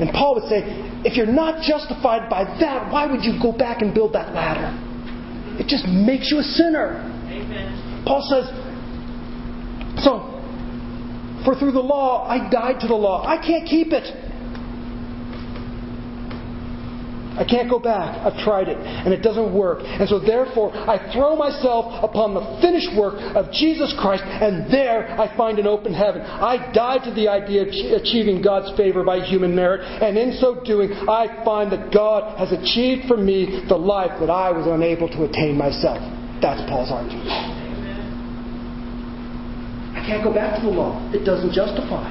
And 0.00 0.10
Paul 0.10 0.34
would 0.36 0.48
say, 0.48 0.62
if 1.04 1.16
you're 1.16 1.26
not 1.26 1.62
justified 1.62 2.30
by 2.30 2.44
that, 2.60 2.90
why 2.92 3.06
would 3.06 3.24
you 3.24 3.38
go 3.42 3.52
back 3.52 3.82
and 3.82 3.94
build 3.94 4.14
that 4.14 4.34
ladder? 4.34 4.70
It 5.58 5.66
just 5.66 5.86
makes 5.86 6.30
you 6.30 6.38
a 6.38 6.42
sinner. 6.42 7.02
Amen. 7.26 8.04
Paul 8.06 8.22
says, 8.30 8.46
so, 10.04 10.32
for 11.44 11.54
through 11.58 11.72
the 11.72 11.82
law 11.82 12.26
I 12.26 12.50
died 12.50 12.80
to 12.80 12.88
the 12.88 12.94
law. 12.94 13.26
I 13.26 13.36
can't 13.36 13.68
keep 13.68 13.88
it. 13.92 14.21
I 17.32 17.44
can't 17.48 17.70
go 17.70 17.78
back. 17.78 18.20
I've 18.20 18.36
tried 18.44 18.68
it, 18.68 18.76
and 18.76 19.12
it 19.12 19.22
doesn't 19.22 19.54
work. 19.54 19.80
And 19.82 20.08
so, 20.08 20.18
therefore, 20.18 20.70
I 20.74 21.12
throw 21.12 21.34
myself 21.34 22.04
upon 22.04 22.34
the 22.34 22.44
finished 22.60 22.92
work 22.96 23.16
of 23.34 23.50
Jesus 23.52 23.94
Christ, 23.98 24.22
and 24.24 24.70
there 24.72 25.08
I 25.18 25.34
find 25.36 25.58
an 25.58 25.66
open 25.66 25.94
heaven. 25.94 26.20
I 26.20 26.72
die 26.72 26.98
to 27.04 27.10
the 27.14 27.28
idea 27.28 27.62
of 27.62 27.68
achieving 27.68 28.42
God's 28.42 28.76
favor 28.76 29.02
by 29.02 29.24
human 29.24 29.56
merit, 29.56 29.80
and 29.80 30.18
in 30.18 30.36
so 30.40 30.62
doing, 30.64 30.92
I 30.92 31.42
find 31.44 31.72
that 31.72 31.92
God 31.92 32.38
has 32.38 32.52
achieved 32.52 33.08
for 33.08 33.16
me 33.16 33.64
the 33.68 33.78
life 33.78 34.20
that 34.20 34.28
I 34.28 34.52
was 34.52 34.66
unable 34.66 35.08
to 35.08 35.24
attain 35.24 35.56
myself. 35.56 35.98
That's 36.42 36.60
Paul's 36.68 36.90
argument. 36.92 37.28
I 39.96 40.04
can't 40.04 40.24
go 40.24 40.34
back 40.34 40.60
to 40.60 40.66
the 40.66 40.72
law. 40.72 41.00
It 41.14 41.24
doesn't 41.24 41.52
justify. 41.52 42.10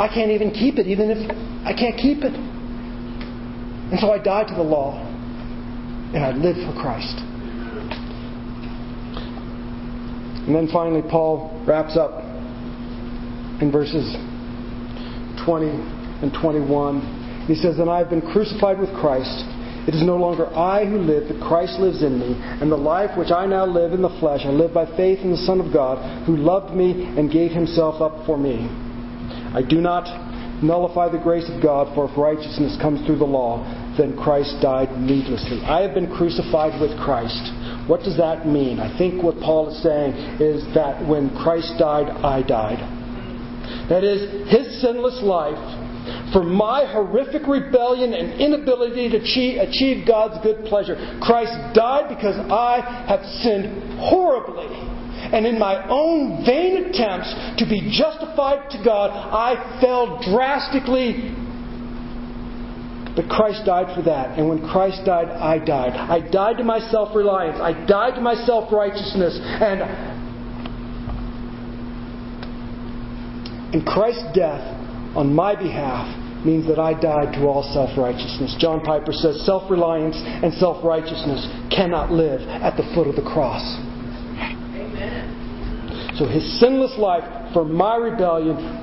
I 0.00 0.08
can't 0.08 0.30
even 0.32 0.50
keep 0.50 0.78
it, 0.78 0.86
even 0.86 1.10
if 1.10 1.30
I 1.66 1.72
can't 1.72 1.96
keep 1.96 2.24
it. 2.24 2.51
And 3.92 4.00
so 4.00 4.10
I 4.10 4.16
died 4.16 4.48
to 4.48 4.54
the 4.54 4.62
law, 4.62 4.96
and 6.14 6.24
I 6.24 6.32
live 6.32 6.56
for 6.64 6.72
Christ. 6.80 7.12
And 10.46 10.56
then 10.56 10.66
finally, 10.72 11.02
Paul 11.02 11.62
wraps 11.68 11.94
up 11.94 12.24
in 13.60 13.70
verses 13.70 14.16
20 15.44 15.68
and 16.24 16.32
21. 16.32 17.44
He 17.46 17.54
says, 17.54 17.78
And 17.78 17.90
I 17.90 17.98
have 17.98 18.08
been 18.08 18.22
crucified 18.22 18.80
with 18.80 18.88
Christ. 18.94 19.44
It 19.86 19.94
is 19.94 20.02
no 20.02 20.16
longer 20.16 20.46
I 20.46 20.86
who 20.86 20.96
live, 20.96 21.28
but 21.28 21.46
Christ 21.46 21.78
lives 21.78 22.02
in 22.02 22.18
me. 22.18 22.34
And 22.40 22.72
the 22.72 22.76
life 22.76 23.18
which 23.18 23.30
I 23.30 23.44
now 23.44 23.66
live 23.66 23.92
in 23.92 24.00
the 24.00 24.16
flesh, 24.20 24.40
I 24.44 24.50
live 24.50 24.72
by 24.72 24.86
faith 24.96 25.18
in 25.20 25.32
the 25.32 25.44
Son 25.44 25.60
of 25.60 25.70
God, 25.70 26.24
who 26.24 26.36
loved 26.36 26.74
me 26.74 27.04
and 27.18 27.30
gave 27.30 27.50
himself 27.50 28.00
up 28.00 28.24
for 28.24 28.38
me. 28.38 28.68
I 29.52 29.60
do 29.60 29.82
not 29.82 30.06
nullify 30.62 31.10
the 31.10 31.18
grace 31.18 31.50
of 31.50 31.62
God, 31.62 31.92
for 31.94 32.08
if 32.08 32.16
righteousness 32.16 32.78
comes 32.80 33.04
through 33.04 33.18
the 33.18 33.24
law, 33.24 33.62
then 33.98 34.16
Christ 34.16 34.56
died 34.62 34.90
needlessly. 34.98 35.60
I 35.64 35.82
have 35.82 35.94
been 35.94 36.10
crucified 36.14 36.80
with 36.80 36.96
Christ. 36.98 37.42
What 37.88 38.00
does 38.00 38.16
that 38.16 38.46
mean? 38.46 38.80
I 38.80 38.96
think 38.96 39.22
what 39.22 39.36
Paul 39.40 39.68
is 39.74 39.82
saying 39.82 40.40
is 40.40 40.64
that 40.74 41.06
when 41.06 41.30
Christ 41.36 41.74
died, 41.78 42.08
I 42.08 42.42
died. 42.42 42.80
That 43.88 44.04
is, 44.04 44.48
his 44.50 44.80
sinless 44.80 45.20
life, 45.22 45.58
for 46.32 46.42
my 46.42 46.84
horrific 46.90 47.46
rebellion 47.46 48.14
and 48.14 48.40
inability 48.40 49.10
to 49.10 49.18
achieve 49.18 50.06
God's 50.06 50.42
good 50.42 50.64
pleasure. 50.66 50.96
Christ 51.20 51.52
died 51.74 52.08
because 52.08 52.36
I 52.50 52.80
have 53.06 53.24
sinned 53.42 54.00
horribly. 54.00 54.66
And 55.32 55.46
in 55.46 55.58
my 55.58 55.88
own 55.88 56.44
vain 56.44 56.84
attempts 56.84 57.32
to 57.58 57.64
be 57.68 57.92
justified 57.92 58.70
to 58.70 58.82
God, 58.84 59.10
I 59.10 59.80
fell 59.80 60.20
drastically 60.22 61.36
but 63.14 63.28
Christ 63.28 63.66
died 63.66 63.94
for 63.94 64.02
that. 64.02 64.38
And 64.38 64.48
when 64.48 64.66
Christ 64.70 65.04
died, 65.04 65.28
I 65.28 65.58
died. 65.58 65.92
I 65.92 66.20
died 66.30 66.56
to 66.58 66.64
my 66.64 66.78
self 66.90 67.14
reliance. 67.14 67.58
I 67.60 67.72
died 67.86 68.14
to 68.14 68.20
my 68.22 68.34
self 68.34 68.72
righteousness. 68.72 69.38
And 69.42 69.82
in 73.74 73.84
Christ's 73.84 74.24
death 74.34 74.62
on 75.14 75.34
my 75.34 75.54
behalf 75.54 76.08
means 76.44 76.66
that 76.66 76.78
I 76.78 76.94
died 76.98 77.34
to 77.34 77.46
all 77.46 77.62
self 77.62 77.98
righteousness. 77.98 78.56
John 78.58 78.80
Piper 78.80 79.12
says 79.12 79.44
self 79.44 79.70
reliance 79.70 80.16
and 80.16 80.52
self 80.54 80.82
righteousness 80.82 81.46
cannot 81.70 82.10
live 82.10 82.40
at 82.48 82.76
the 82.78 82.82
foot 82.94 83.08
of 83.08 83.16
the 83.16 83.22
cross. 83.22 83.62
Amen. 84.72 86.16
So 86.16 86.26
his 86.26 86.58
sinless 86.60 86.96
life 86.96 87.52
for 87.52 87.64
my 87.64 87.96
rebellion 87.96 88.81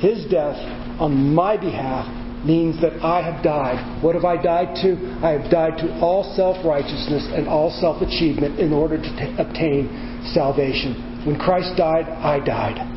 His 0.00 0.24
death 0.30 0.56
on 1.00 1.34
my 1.34 1.56
behalf 1.56 2.08
means 2.44 2.80
that 2.80 3.04
I 3.04 3.20
have 3.20 3.44
died. 3.44 4.02
What 4.02 4.14
have 4.14 4.24
I 4.24 4.40
died 4.40 4.74
to? 4.82 4.96
I 5.22 5.32
have 5.32 5.50
died 5.50 5.76
to 5.78 6.00
all 6.00 6.24
self 6.36 6.64
righteousness 6.64 7.28
and 7.32 7.46
all 7.46 7.70
self 7.80 8.00
achievement 8.00 8.58
in 8.58 8.72
order 8.72 8.96
to 8.96 9.02
t- 9.02 9.34
obtain 9.38 10.24
salvation. 10.32 11.24
When 11.26 11.38
Christ 11.38 11.76
died, 11.76 12.06
I 12.08 12.40
died. 12.40 12.96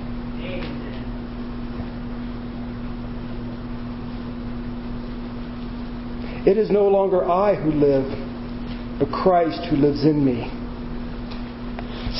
It 6.45 6.57
is 6.57 6.69
no 6.69 6.87
longer 6.89 7.23
I 7.23 7.55
who 7.55 7.71
live, 7.71 8.03
but 8.99 9.07
Christ 9.09 9.63
who 9.69 9.77
lives 9.77 10.03
in 10.03 10.23
me. 10.23 10.43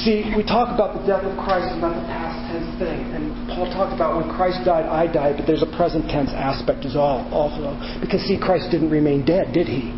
See, 0.04 0.32
we 0.36 0.44
talk 0.44 0.74
about 0.74 0.96
the 1.00 1.06
death 1.06 1.24
of 1.24 1.38
Christ 1.38 1.76
and 1.76 1.84
about 1.84 1.96
the 2.00 2.08
past 2.08 2.40
tense 2.48 2.72
thing, 2.80 3.13
Paul 3.56 3.70
talked 3.72 3.94
about 3.94 4.18
when 4.18 4.30
Christ 4.36 4.66
died, 4.66 4.86
I 4.86 5.12
died, 5.12 5.38
but 5.38 5.46
there's 5.46 5.62
a 5.62 5.72
present 5.78 6.10
tense 6.10 6.32
aspect 6.32 6.86
as 6.86 6.96
well, 6.96 7.28
also. 7.32 7.78
Because, 8.02 8.22
see, 8.22 8.38
Christ 8.38 8.72
didn't 8.72 8.90
remain 8.90 9.26
dead, 9.26 9.54
did 9.54 9.68
he? 9.68 9.94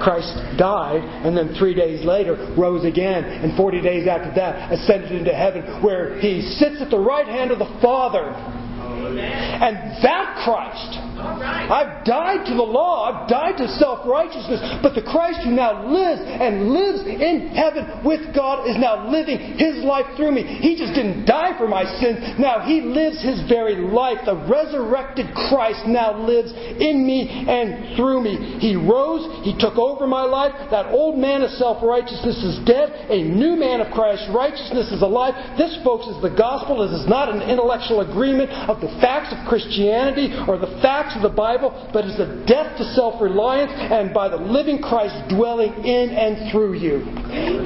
Christ 0.00 0.32
died, 0.56 1.02
and 1.24 1.36
then 1.36 1.54
three 1.58 1.74
days 1.74 2.04
later 2.04 2.54
rose 2.56 2.84
again, 2.84 3.24
and 3.24 3.56
40 3.56 3.82
days 3.82 4.08
after 4.08 4.32
that 4.34 4.72
ascended 4.72 5.12
into 5.12 5.34
heaven, 5.34 5.82
where 5.82 6.18
he 6.20 6.40
sits 6.40 6.80
at 6.80 6.90
the 6.90 6.98
right 6.98 7.26
hand 7.26 7.50
of 7.50 7.58
the 7.58 7.68
Father. 7.82 8.32
And 8.32 9.76
that 10.02 10.40
Christ 10.44 11.07
I've 11.18 12.04
died 12.04 12.46
to 12.46 12.54
the 12.54 12.62
law. 12.62 13.10
I've 13.10 13.28
died 13.28 13.58
to 13.58 13.68
self 13.76 14.06
righteousness. 14.06 14.60
But 14.82 14.94
the 14.94 15.02
Christ 15.02 15.42
who 15.44 15.50
now 15.50 15.86
lives 15.86 16.22
and 16.24 16.70
lives 16.70 17.02
in 17.06 17.52
heaven 17.52 18.04
with 18.04 18.34
God 18.34 18.68
is 18.68 18.78
now 18.78 19.10
living 19.10 19.58
his 19.58 19.82
life 19.84 20.06
through 20.16 20.32
me. 20.32 20.42
He 20.42 20.76
just 20.76 20.94
didn't 20.94 21.26
die 21.26 21.58
for 21.58 21.66
my 21.66 21.84
sins. 21.98 22.38
Now 22.38 22.60
he 22.62 22.80
lives 22.80 23.22
his 23.22 23.42
very 23.48 23.76
life. 23.76 24.22
The 24.24 24.36
resurrected 24.46 25.34
Christ 25.48 25.86
now 25.86 26.14
lives 26.14 26.52
in 26.54 27.06
me 27.06 27.26
and 27.28 27.96
through 27.96 28.22
me. 28.22 28.58
He 28.60 28.76
rose. 28.76 29.26
He 29.44 29.56
took 29.58 29.76
over 29.76 30.06
my 30.06 30.22
life. 30.22 30.54
That 30.70 30.94
old 30.94 31.18
man 31.18 31.42
of 31.42 31.50
self 31.58 31.82
righteousness 31.82 32.38
is 32.44 32.62
dead. 32.64 33.10
A 33.10 33.22
new 33.22 33.56
man 33.56 33.80
of 33.80 33.92
Christ's 33.92 34.28
righteousness 34.30 34.92
is 34.92 35.02
alive. 35.02 35.34
This, 35.58 35.76
folks, 35.82 36.06
is 36.06 36.20
the 36.22 36.34
gospel. 36.34 36.86
This 36.86 37.00
is 37.00 37.08
not 37.08 37.28
an 37.28 37.42
intellectual 37.42 38.00
agreement 38.00 38.50
of 38.68 38.80
the 38.80 38.88
facts 39.00 39.34
of 39.34 39.38
Christianity 39.48 40.30
or 40.46 40.58
the 40.58 40.78
facts 40.80 41.07
facts 41.08 41.16
of 41.16 41.22
the 41.30 41.36
Bible, 41.36 41.72
but 41.92 42.04
it's 42.04 42.18
a 42.18 42.44
death 42.46 42.76
to 42.78 42.84
self 42.94 43.20
reliance 43.20 43.72
and 43.74 44.12
by 44.12 44.28
the 44.28 44.36
living 44.36 44.80
Christ 44.80 45.14
dwelling 45.28 45.72
in 45.84 46.10
and 46.10 46.50
through 46.52 46.74
you. 46.74 47.04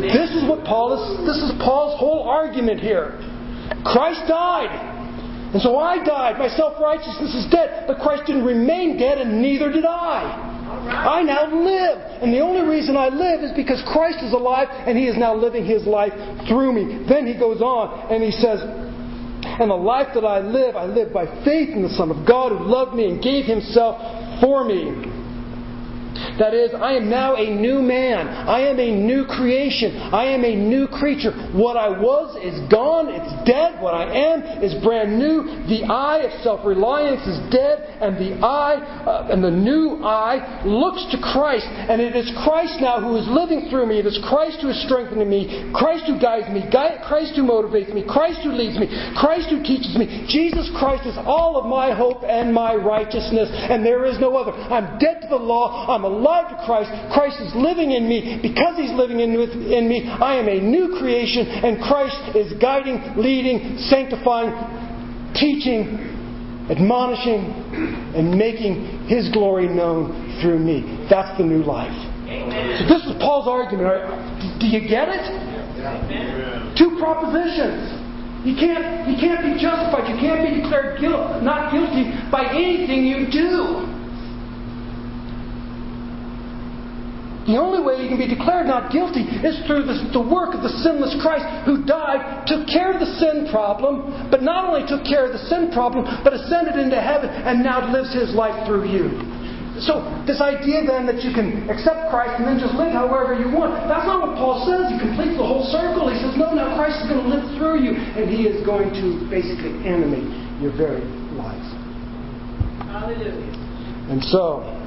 This 0.00 0.30
is 0.30 0.48
what 0.48 0.64
Paul 0.64 0.94
is, 0.94 1.26
this 1.26 1.42
is 1.42 1.52
Paul's 1.62 1.98
whole 1.98 2.28
argument 2.28 2.80
here. 2.80 3.18
Christ 3.84 4.22
died. 4.28 4.90
And 5.52 5.60
so 5.60 5.76
I 5.76 6.02
died. 6.02 6.38
My 6.38 6.48
self 6.48 6.80
righteousness 6.80 7.34
is 7.34 7.50
dead. 7.50 7.84
But 7.86 7.98
Christ 7.98 8.24
didn't 8.26 8.44
remain 8.44 8.98
dead, 8.98 9.18
and 9.18 9.42
neither 9.42 9.70
did 9.70 9.84
I. 9.84 10.50
I 10.82 11.22
now 11.22 11.52
live. 11.52 11.98
And 12.22 12.32
the 12.32 12.40
only 12.40 12.66
reason 12.66 12.96
I 12.96 13.08
live 13.08 13.42
is 13.42 13.52
because 13.54 13.82
Christ 13.92 14.24
is 14.24 14.32
alive 14.32 14.68
and 14.70 14.96
He 14.96 15.06
is 15.06 15.18
now 15.18 15.34
living 15.34 15.66
His 15.66 15.84
life 15.86 16.12
through 16.48 16.72
me. 16.72 17.04
Then 17.06 17.26
He 17.26 17.34
goes 17.34 17.60
on 17.60 18.10
and 18.10 18.22
He 18.22 18.30
says, 18.30 18.60
and 19.44 19.70
the 19.70 19.74
life 19.74 20.08
that 20.14 20.24
I 20.24 20.40
live, 20.40 20.76
I 20.76 20.86
live 20.86 21.12
by 21.12 21.26
faith 21.44 21.70
in 21.70 21.82
the 21.82 21.90
Son 21.90 22.10
of 22.10 22.26
God 22.26 22.52
who 22.52 22.64
loved 22.64 22.94
me 22.94 23.06
and 23.06 23.22
gave 23.22 23.44
Himself 23.44 24.40
for 24.40 24.64
me. 24.64 25.11
That 26.38 26.54
is, 26.54 26.72
I 26.74 26.94
am 26.94 27.08
now 27.08 27.36
a 27.36 27.48
new 27.54 27.80
man. 27.80 28.26
I 28.28 28.60
am 28.68 28.78
a 28.78 28.90
new 28.90 29.24
creation. 29.26 29.96
I 29.96 30.26
am 30.32 30.44
a 30.44 30.54
new 30.54 30.88
creature. 30.88 31.32
What 31.52 31.76
I 31.76 31.88
was 31.88 32.36
is 32.40 32.58
gone. 32.70 33.08
It's 33.08 33.32
dead. 33.48 33.80
What 33.82 33.94
I 33.94 34.08
am 34.08 34.62
is 34.62 34.74
brand 34.82 35.18
new. 35.18 35.44
The 35.68 35.84
I 35.84 36.28
of 36.28 36.32
self-reliance 36.42 37.26
is 37.26 37.38
dead, 37.50 37.98
and 38.00 38.16
the 38.16 38.38
I 38.44 38.76
uh, 38.76 39.32
and 39.32 39.42
the 39.42 39.50
new 39.50 40.02
I 40.04 40.64
looks 40.64 41.04
to 41.12 41.18
Christ, 41.20 41.66
and 41.66 42.00
it 42.00 42.16
is 42.16 42.30
Christ 42.44 42.80
now 42.80 43.00
who 43.00 43.16
is 43.16 43.26
living 43.28 43.68
through 43.70 43.86
me. 43.86 43.98
It 43.98 44.06
is 44.06 44.18
Christ 44.28 44.60
who 44.62 44.68
is 44.68 44.80
strengthening 44.84 45.28
me. 45.28 45.72
Christ 45.74 46.04
who 46.06 46.18
guides 46.20 46.48
me. 46.48 46.64
Christ 46.70 47.36
who 47.36 47.42
motivates 47.42 47.92
me. 47.94 48.04
Christ 48.06 48.40
who 48.42 48.52
leads 48.52 48.78
me. 48.78 48.88
Christ 49.16 49.50
who 49.50 49.62
teaches 49.62 49.96
me. 49.96 50.26
Jesus 50.28 50.70
Christ 50.78 51.06
is 51.06 51.16
all 51.18 51.56
of 51.58 51.66
my 51.66 51.94
hope 51.94 52.22
and 52.24 52.52
my 52.52 52.74
righteousness, 52.74 53.50
and 53.52 53.84
there 53.84 54.04
is 54.04 54.18
no 54.18 54.36
other. 54.36 54.52
I'm 54.52 54.98
dead 54.98 55.22
to 55.22 55.28
the 55.28 55.36
law. 55.36 55.86
I'm 55.88 56.01
alive 56.04 56.50
to 56.50 56.58
Christ. 56.64 56.90
Christ 57.12 57.40
is 57.40 57.52
living 57.54 57.92
in 57.92 58.08
me. 58.08 58.38
Because 58.42 58.76
He's 58.78 58.92
living 58.92 59.20
in, 59.20 59.34
in 59.36 59.88
me, 59.88 60.08
I 60.08 60.36
am 60.36 60.48
a 60.48 60.60
new 60.60 60.98
creation, 60.98 61.46
and 61.46 61.80
Christ 61.82 62.36
is 62.36 62.52
guiding, 62.60 63.00
leading, 63.16 63.78
sanctifying, 63.78 64.52
teaching, 65.34 65.98
admonishing, 66.70 67.46
and 68.14 68.36
making 68.36 69.06
His 69.08 69.30
glory 69.30 69.68
known 69.68 70.40
through 70.40 70.58
me. 70.58 71.06
That's 71.10 71.36
the 71.38 71.44
new 71.44 71.62
life. 71.62 71.94
Amen. 72.28 72.80
So 72.80 72.88
this 72.88 73.04
is 73.04 73.12
Paul's 73.20 73.48
argument. 73.48 74.08
Do 74.60 74.66
you 74.66 74.88
get 74.88 75.08
it? 75.08 75.26
Amen. 75.82 76.74
Two 76.78 76.96
propositions. 76.98 78.00
You 78.42 78.58
can't, 78.58 79.06
you 79.06 79.14
can't 79.22 79.42
be 79.46 79.54
justified. 79.60 80.10
You 80.10 80.18
can't 80.18 80.42
be 80.42 80.62
declared 80.62 80.98
guilt, 80.98 81.42
not 81.46 81.70
guilty 81.70 82.10
by 82.30 82.50
anything 82.50 83.06
you 83.06 83.30
do. 83.30 83.86
The 87.52 87.60
only 87.60 87.84
way 87.84 88.00
you 88.00 88.08
can 88.08 88.16
be 88.16 88.24
declared 88.24 88.64
not 88.64 88.88
guilty 88.88 89.28
is 89.28 89.60
through 89.68 89.84
the, 89.84 90.08
the, 90.16 90.24
work 90.24 90.56
of 90.56 90.64
the 90.64 90.72
sinless 90.80 91.12
Christ 91.20 91.44
who 91.68 91.84
died, 91.84 92.48
took 92.48 92.64
care 92.64 92.88
of 92.88 92.96
the 92.96 93.12
sin 93.20 93.52
problem, 93.52 94.32
but 94.32 94.40
not 94.40 94.64
only 94.64 94.88
took 94.88 95.04
care 95.04 95.28
of 95.28 95.36
the 95.36 95.44
sin 95.52 95.68
problem, 95.68 96.08
but 96.24 96.32
ascended 96.32 96.80
into 96.80 96.96
heaven 96.96 97.28
and 97.28 97.60
now 97.60 97.84
lives 97.92 98.16
his 98.16 98.32
life 98.32 98.56
through 98.64 98.88
you. 98.88 99.20
So, 99.84 100.00
this 100.24 100.40
idea 100.40 100.88
then 100.88 101.04
that 101.04 101.20
you 101.20 101.36
can 101.36 101.68
accept 101.68 102.08
Christ 102.08 102.40
and 102.40 102.48
then 102.48 102.56
just 102.56 102.72
live 102.72 102.96
however 102.96 103.36
you 103.36 103.52
want, 103.52 103.76
that's 103.84 104.08
not 104.08 104.24
what 104.24 104.32
Paul 104.40 104.64
says. 104.64 104.88
He 104.88 104.96
completes 104.96 105.36
the 105.36 105.44
whole 105.44 105.68
circle. 105.68 106.08
He 106.08 106.16
says, 106.24 106.32
no, 106.40 106.56
now 106.56 106.72
Christ 106.72 107.04
is 107.04 107.12
going 107.12 107.20
to 107.20 107.30
live 107.36 107.44
through 107.60 107.84
you, 107.84 108.00
and 108.16 108.32
he 108.32 108.48
is 108.48 108.64
going 108.64 108.96
to 108.96 109.28
basically 109.28 109.76
animate 109.84 110.24
your 110.56 110.72
very 110.72 111.04
life. 111.36 111.68
Hallelujah. 112.88 113.44
And 114.08 114.24
so, 114.24 114.81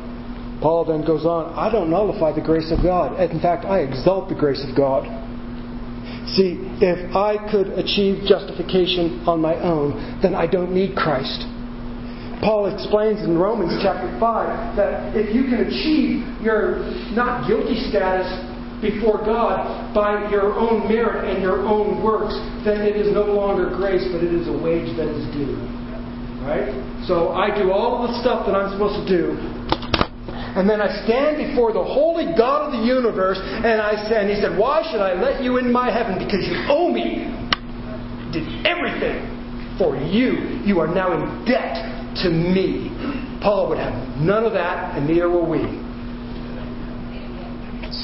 Paul 0.66 0.82
then 0.84 1.06
goes 1.06 1.30
on, 1.30 1.54
I 1.54 1.70
don't 1.70 1.94
nullify 1.94 2.34
the 2.34 2.42
grace 2.42 2.74
of 2.74 2.82
God. 2.82 3.22
In 3.22 3.38
fact, 3.38 3.70
I 3.70 3.86
exalt 3.86 4.34
the 4.34 4.34
grace 4.34 4.66
of 4.66 4.74
God. 4.74 5.06
See, 6.34 6.58
if 6.82 7.14
I 7.14 7.38
could 7.54 7.78
achieve 7.78 8.26
justification 8.26 9.22
on 9.30 9.46
my 9.46 9.54
own, 9.62 9.94
then 10.26 10.34
I 10.34 10.50
don't 10.50 10.74
need 10.74 10.98
Christ. 10.98 11.46
Paul 12.42 12.66
explains 12.74 13.22
in 13.22 13.38
Romans 13.38 13.78
chapter 13.86 14.10
5 14.18 14.74
that 14.74 15.14
if 15.14 15.30
you 15.38 15.46
can 15.46 15.70
achieve 15.70 16.26
your 16.42 16.82
not 17.14 17.46
guilty 17.46 17.78
status 17.94 18.26
before 18.82 19.22
God 19.22 19.94
by 19.94 20.26
your 20.34 20.58
own 20.58 20.90
merit 20.90 21.30
and 21.30 21.46
your 21.46 21.62
own 21.62 22.02
works, 22.02 22.34
then 22.66 22.82
it 22.82 22.98
is 22.98 23.14
no 23.14 23.30
longer 23.30 23.70
grace, 23.70 24.10
but 24.10 24.26
it 24.26 24.34
is 24.34 24.50
a 24.50 24.58
wage 24.66 24.90
that 24.98 25.14
is 25.14 25.30
due. 25.30 25.62
Right? 26.42 26.74
So 27.06 27.38
I 27.38 27.54
do 27.54 27.70
all 27.70 28.02
of 28.02 28.10
the 28.10 28.18
stuff 28.22 28.50
that 28.50 28.58
I'm 28.58 28.74
supposed 28.74 28.98
to 28.98 29.06
do, 29.06 29.38
and 30.56 30.70
then 30.70 30.80
I 30.80 31.04
stand 31.04 31.36
before 31.36 31.74
the 31.74 31.84
holy 31.84 32.32
God 32.38 32.72
of 32.72 32.80
the 32.80 32.88
universe, 32.88 33.38
and 33.44 33.82
I 33.82 34.08
say, 34.08 34.22
and 34.22 34.30
he 34.30 34.40
said, 34.40 34.58
Why 34.58 34.88
should 34.90 35.02
I 35.02 35.14
let 35.14 35.44
you 35.44 35.58
in 35.58 35.72
my 35.72 35.92
heaven? 35.92 36.18
Because 36.18 36.48
you 36.48 36.56
owe 36.72 36.92
me. 36.92 37.28
Did 38.32 38.66
everything 38.66 39.20
for 39.78 39.98
you. 39.98 40.64
You 40.64 40.80
are 40.80 40.88
now 40.88 41.12
in 41.12 41.44
debt 41.44 41.76
to 42.24 42.30
me. 42.30 42.88
Paul 43.44 43.68
would 43.70 43.78
have 43.78 44.18
none 44.18 44.46
of 44.46 44.54
that, 44.54 44.98
and 44.98 45.06
neither 45.08 45.30
will 45.30 45.50
we. 45.50 45.60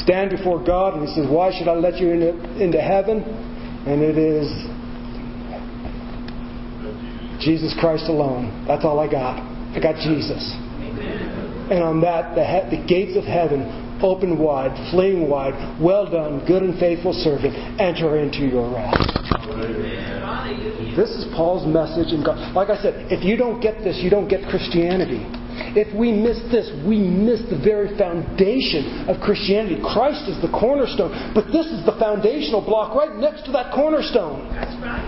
Stand 0.03 0.31
before 0.31 0.61
God, 0.61 0.95
and 0.95 1.07
he 1.07 1.15
says, 1.15 1.27
Why 1.29 1.57
should 1.57 1.69
I 1.69 1.75
let 1.75 1.99
you 1.99 2.11
into, 2.11 2.35
into 2.61 2.81
heaven? 2.81 3.23
And 3.87 4.01
it 4.01 4.17
is 4.17 4.51
Jesus 7.39 7.73
Christ 7.79 8.05
alone. 8.09 8.65
That's 8.67 8.83
all 8.83 8.99
I 8.99 9.09
got. 9.09 9.39
I 9.39 9.79
got 9.79 9.95
Jesus. 9.95 10.53
And 11.71 11.81
on 11.81 12.01
that, 12.01 12.35
the, 12.35 12.43
he- 12.43 12.75
the 12.75 12.83
gates 12.85 13.15
of 13.17 13.23
heaven 13.23 13.63
open 14.03 14.37
wide, 14.37 14.73
fling 14.91 15.29
wide. 15.29 15.53
Well 15.79 16.09
done, 16.09 16.43
good 16.45 16.63
and 16.63 16.77
faithful 16.79 17.13
servant. 17.13 17.53
Enter 17.79 18.17
into 18.19 18.43
your 18.49 18.67
rest. 18.73 18.97
This 20.97 21.09
is 21.09 21.29
Paul's 21.35 21.65
message. 21.69 22.11
And 22.11 22.25
God, 22.25 22.53
like 22.53 22.69
I 22.69 22.81
said, 22.81 23.11
if 23.11 23.23
you 23.23 23.37
don't 23.37 23.61
get 23.61 23.79
this, 23.83 23.97
you 24.01 24.09
don't 24.09 24.27
get 24.27 24.49
Christianity. 24.49 25.21
If 25.77 25.95
we 25.95 26.11
miss 26.11 26.41
this, 26.51 26.67
we 26.83 26.97
miss 26.97 27.39
the 27.47 27.55
very 27.61 27.95
foundation 27.97 29.07
of 29.07 29.21
Christianity. 29.21 29.79
Christ 29.79 30.27
is 30.27 30.41
the 30.41 30.49
cornerstone, 30.51 31.31
but 31.33 31.47
this 31.53 31.67
is 31.67 31.85
the 31.85 31.95
foundational 31.99 32.59
block 32.59 32.95
right 32.95 33.15
next 33.15 33.45
to 33.45 33.51
that 33.53 33.71
cornerstone. 33.73 34.49
That's 34.51 34.75
right. 34.83 35.07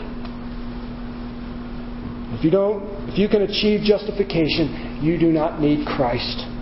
If 2.37 2.43
you 2.43 2.51
don't, 2.51 3.09
if 3.09 3.17
you 3.17 3.27
can 3.27 3.41
achieve 3.43 3.81
justification, 3.81 4.99
you 5.01 5.17
do 5.19 5.31
not 5.31 5.59
need 5.59 5.85
Christ. 5.85 6.52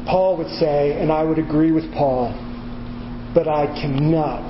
Paul 0.00 0.36
would 0.38 0.50
say, 0.58 0.98
and 1.00 1.12
I 1.12 1.22
would 1.22 1.38
agree 1.38 1.72
with 1.72 1.90
Paul, 1.92 2.34
but 3.34 3.48
I 3.48 3.66
cannot 3.80 4.42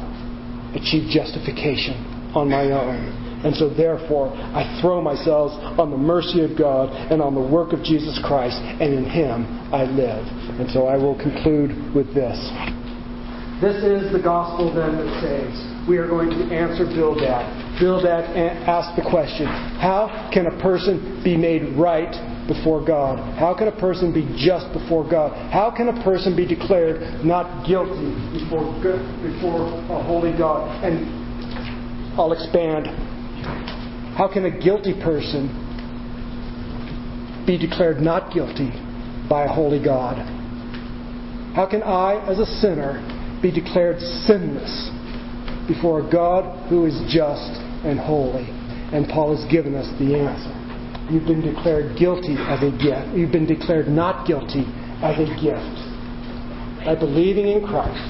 achieve 0.75 1.11
justification 1.11 2.33
on 2.35 2.49
my 2.49 2.71
own. 2.71 3.25
And 3.45 3.55
so, 3.55 3.69
therefore, 3.69 4.33
I 4.33 4.65
throw 4.81 5.03
myself 5.03 5.53
on 5.79 5.91
the 5.91 6.01
mercy 6.01 6.43
of 6.43 6.57
God 6.57 6.89
and 7.13 7.21
on 7.21 7.35
the 7.35 7.45
work 7.45 7.75
of 7.75 7.85
Jesus 7.85 8.19
Christ, 8.25 8.57
and 8.57 8.95
in 8.95 9.05
Him 9.05 9.45
I 9.69 9.85
live. 9.85 10.25
And 10.59 10.71
so 10.71 10.87
I 10.87 10.97
will 10.97 11.15
conclude 11.21 11.95
with 11.95 12.15
this. 12.15 12.41
This 13.61 13.85
is 13.85 14.13
the 14.13 14.21
gospel 14.21 14.73
then 14.73 14.97
that 14.97 15.11
saves. 15.21 15.89
We 15.89 15.99
are 15.99 16.09
going 16.09 16.31
to 16.31 16.43
answer 16.57 16.89
Bildad. 16.89 17.45
Bildad 17.79 18.25
asked 18.65 18.97
the 18.97 19.05
question 19.09 19.45
How 19.45 20.31
can 20.33 20.47
a 20.47 20.57
person 20.61 21.21
be 21.23 21.37
made 21.37 21.77
right 21.77 22.13
before 22.47 22.85
God? 22.85 23.19
How 23.39 23.55
can 23.57 23.69
a 23.69 23.77
person 23.81 24.13
be 24.13 24.25
just 24.37 24.73
before 24.73 25.09
God? 25.09 25.33
How 25.53 25.71
can 25.75 25.89
a 25.89 26.05
person 26.05 26.37
be 26.37 26.47
declared 26.47 27.25
not 27.25 27.67
guilty 27.67 28.13
before, 28.33 28.65
before 29.23 29.73
a 29.89 30.03
holy 30.03 30.37
God? 30.37 30.69
And 30.85 31.09
I'll 32.19 32.33
expand. 32.33 32.87
How 34.17 34.29
can 34.33 34.45
a 34.45 34.51
guilty 34.59 34.95
person 34.95 35.49
be 37.47 37.59
declared 37.59 38.01
not 38.01 38.33
guilty 38.33 38.71
by 39.29 39.45
a 39.45 39.49
holy 39.49 39.83
God? 39.83 40.19
How 41.55 41.67
can 41.67 41.83
I, 41.83 42.25
as 42.29 42.39
a 42.39 42.47
sinner, 42.47 43.01
be 43.41 43.51
declared 43.51 44.01
sinless 44.01 44.91
before 45.67 46.07
a 46.07 46.11
God 46.11 46.69
who 46.69 46.85
is 46.85 47.01
just 47.09 47.61
and 47.85 47.99
holy? 47.99 48.49
And 48.93 49.09
Paul 49.09 49.37
has 49.37 49.51
given 49.51 49.75
us 49.75 49.87
the 49.99 50.15
answer. 50.15 50.64
You've 51.11 51.27
been 51.27 51.45
declared 51.45 51.99
guilty 51.99 52.37
as 52.39 52.63
a 52.65 52.73
gift. 52.73 53.13
You've 53.13 53.33
been 53.33 53.47
declared 53.47 53.89
not 53.89 54.27
guilty 54.27 54.65
as 55.05 55.21
a 55.21 55.29
gift 55.37 55.77
by 56.85 56.97
believing 56.97 57.49
in 57.49 57.61
Christ. 57.67 58.09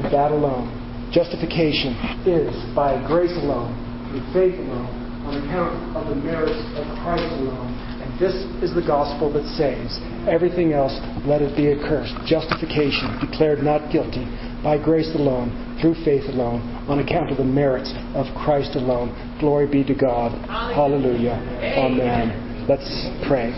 And 0.00 0.08
that 0.08 0.32
alone. 0.32 0.72
Justification 1.12 1.92
is 2.24 2.56
by 2.72 2.96
grace 3.04 3.36
alone, 3.36 3.76
through 4.08 4.24
faith 4.32 4.56
alone, 4.56 4.88
on 5.28 5.36
account 5.44 5.76
of 5.92 6.08
the 6.08 6.16
merits 6.16 6.56
of 6.80 6.88
Christ 7.04 7.28
alone. 7.36 7.68
And 8.00 8.08
this 8.16 8.32
is 8.64 8.72
the 8.72 8.80
gospel 8.80 9.28
that 9.36 9.44
saves. 9.52 10.00
Everything 10.24 10.72
else, 10.72 10.96
let 11.28 11.44
it 11.44 11.52
be 11.52 11.68
accursed. 11.68 12.16
Justification, 12.24 13.12
declared 13.20 13.60
not 13.60 13.92
guilty, 13.92 14.24
by 14.62 14.82
grace 14.82 15.10
alone, 15.14 15.78
through 15.80 15.94
faith 16.04 16.24
alone, 16.28 16.60
on 16.88 16.98
account 16.98 17.30
of 17.30 17.36
the 17.36 17.44
merits 17.44 17.92
of 18.14 18.26
Christ 18.44 18.76
alone. 18.76 19.12
Glory 19.40 19.66
be 19.66 19.84
to 19.84 19.94
God. 19.94 20.32
Hallelujah. 20.48 21.36
Amen. 21.76 22.66
Let's 22.68 22.88
pray. 23.28 23.52